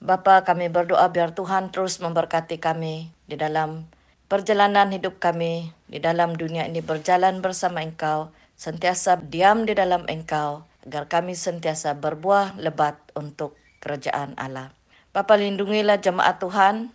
Bapa 0.00 0.46
kami 0.46 0.70
berdoa 0.70 1.10
biar 1.12 1.34
Tuhan 1.34 1.74
terus 1.74 1.98
memberkati 1.98 2.56
kami 2.56 3.12
di 3.26 3.36
dalam 3.36 3.90
perjalanan 4.30 4.94
hidup 4.94 5.18
kami 5.18 5.74
di 5.90 5.98
dalam 5.98 6.38
dunia 6.38 6.64
ini 6.64 6.80
berjalan 6.80 7.42
bersama 7.42 7.82
engkau, 7.82 8.30
sentiasa 8.61 9.16
diam 9.16 9.64
di 9.64 9.72
dalam 9.72 10.04
engkau, 10.04 10.68
agar 10.84 11.08
kami 11.08 11.32
sentiasa 11.32 11.96
berbuah 11.96 12.61
lebat 12.61 13.00
untuk 13.16 13.56
kerajaan 13.80 14.36
Allah. 14.36 14.76
Bapa 15.16 15.40
lindungilah 15.40 15.96
jemaat 15.96 16.44
Tuhan 16.44 16.92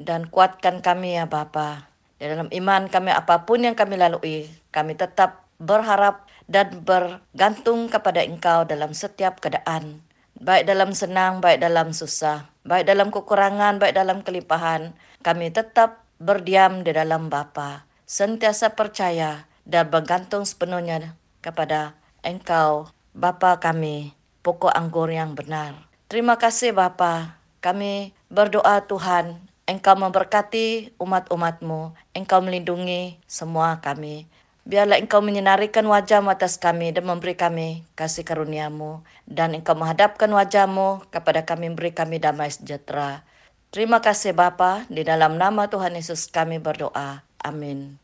dan 0.00 0.32
kuatkan 0.32 0.80
kami 0.80 1.20
ya 1.20 1.28
Bapa. 1.28 1.92
Di 2.16 2.32
dalam 2.32 2.48
iman 2.48 2.88
kami 2.88 3.12
apapun 3.12 3.68
yang 3.68 3.76
kami 3.76 4.00
lalui, 4.00 4.48
kami 4.72 4.96
tetap 4.96 5.44
berharap 5.60 6.24
dan 6.48 6.80
bergantung 6.80 7.92
kepada 7.92 8.24
Engkau 8.24 8.64
dalam 8.64 8.96
setiap 8.96 9.36
keadaan. 9.36 10.00
Baik 10.40 10.64
dalam 10.64 10.96
senang, 10.96 11.44
baik 11.44 11.60
dalam 11.60 11.92
susah, 11.92 12.48
baik 12.64 12.88
dalam 12.88 13.12
kekurangan, 13.12 13.76
baik 13.76 13.94
dalam 13.94 14.24
kelimpahan, 14.24 14.96
kami 15.20 15.52
tetap 15.52 16.08
berdiam 16.16 16.80
di 16.82 16.96
dalam 16.96 17.28
Bapa, 17.28 17.84
sentiasa 18.08 18.72
percaya 18.72 19.51
dan 19.66 19.88
bergantung 19.88 20.42
sepenuhnya 20.46 21.14
kepada 21.42 21.94
Engkau 22.22 22.90
Bapa 23.12 23.60
kami, 23.60 24.16
pokok 24.40 24.72
anggur 24.72 25.12
yang 25.12 25.36
benar. 25.36 25.76
Terima 26.08 26.40
kasih 26.40 26.72
Bapa. 26.72 27.36
Kami 27.60 28.16
berdoa 28.32 28.82
Tuhan, 28.88 29.38
Engkau 29.68 29.94
memberkati 29.94 30.96
umat-umatmu, 30.98 31.94
Engkau 32.16 32.40
melindungi 32.42 33.22
semua 33.30 33.78
kami. 33.78 34.26
Biarlah 34.62 34.98
Engkau 34.98 35.22
menyinarikan 35.22 35.86
wajahmu 35.86 36.30
atas 36.34 36.58
kami 36.58 36.90
dan 36.90 37.06
memberi 37.06 37.38
kami 37.38 37.86
kasih 37.94 38.26
karuniamu. 38.26 39.06
Dan 39.30 39.54
Engkau 39.54 39.78
menghadapkan 39.78 40.30
wajahmu 40.30 41.06
kepada 41.14 41.46
kami, 41.46 41.70
memberi 41.70 41.94
kami 41.94 42.18
damai 42.18 42.50
sejahtera. 42.50 43.22
Terima 43.70 44.02
kasih 44.02 44.34
Bapa, 44.34 44.84
di 44.90 45.06
dalam 45.06 45.38
nama 45.38 45.70
Tuhan 45.70 45.94
Yesus 45.94 46.28
kami 46.28 46.60
berdoa. 46.60 47.24
Amin. 47.38 48.01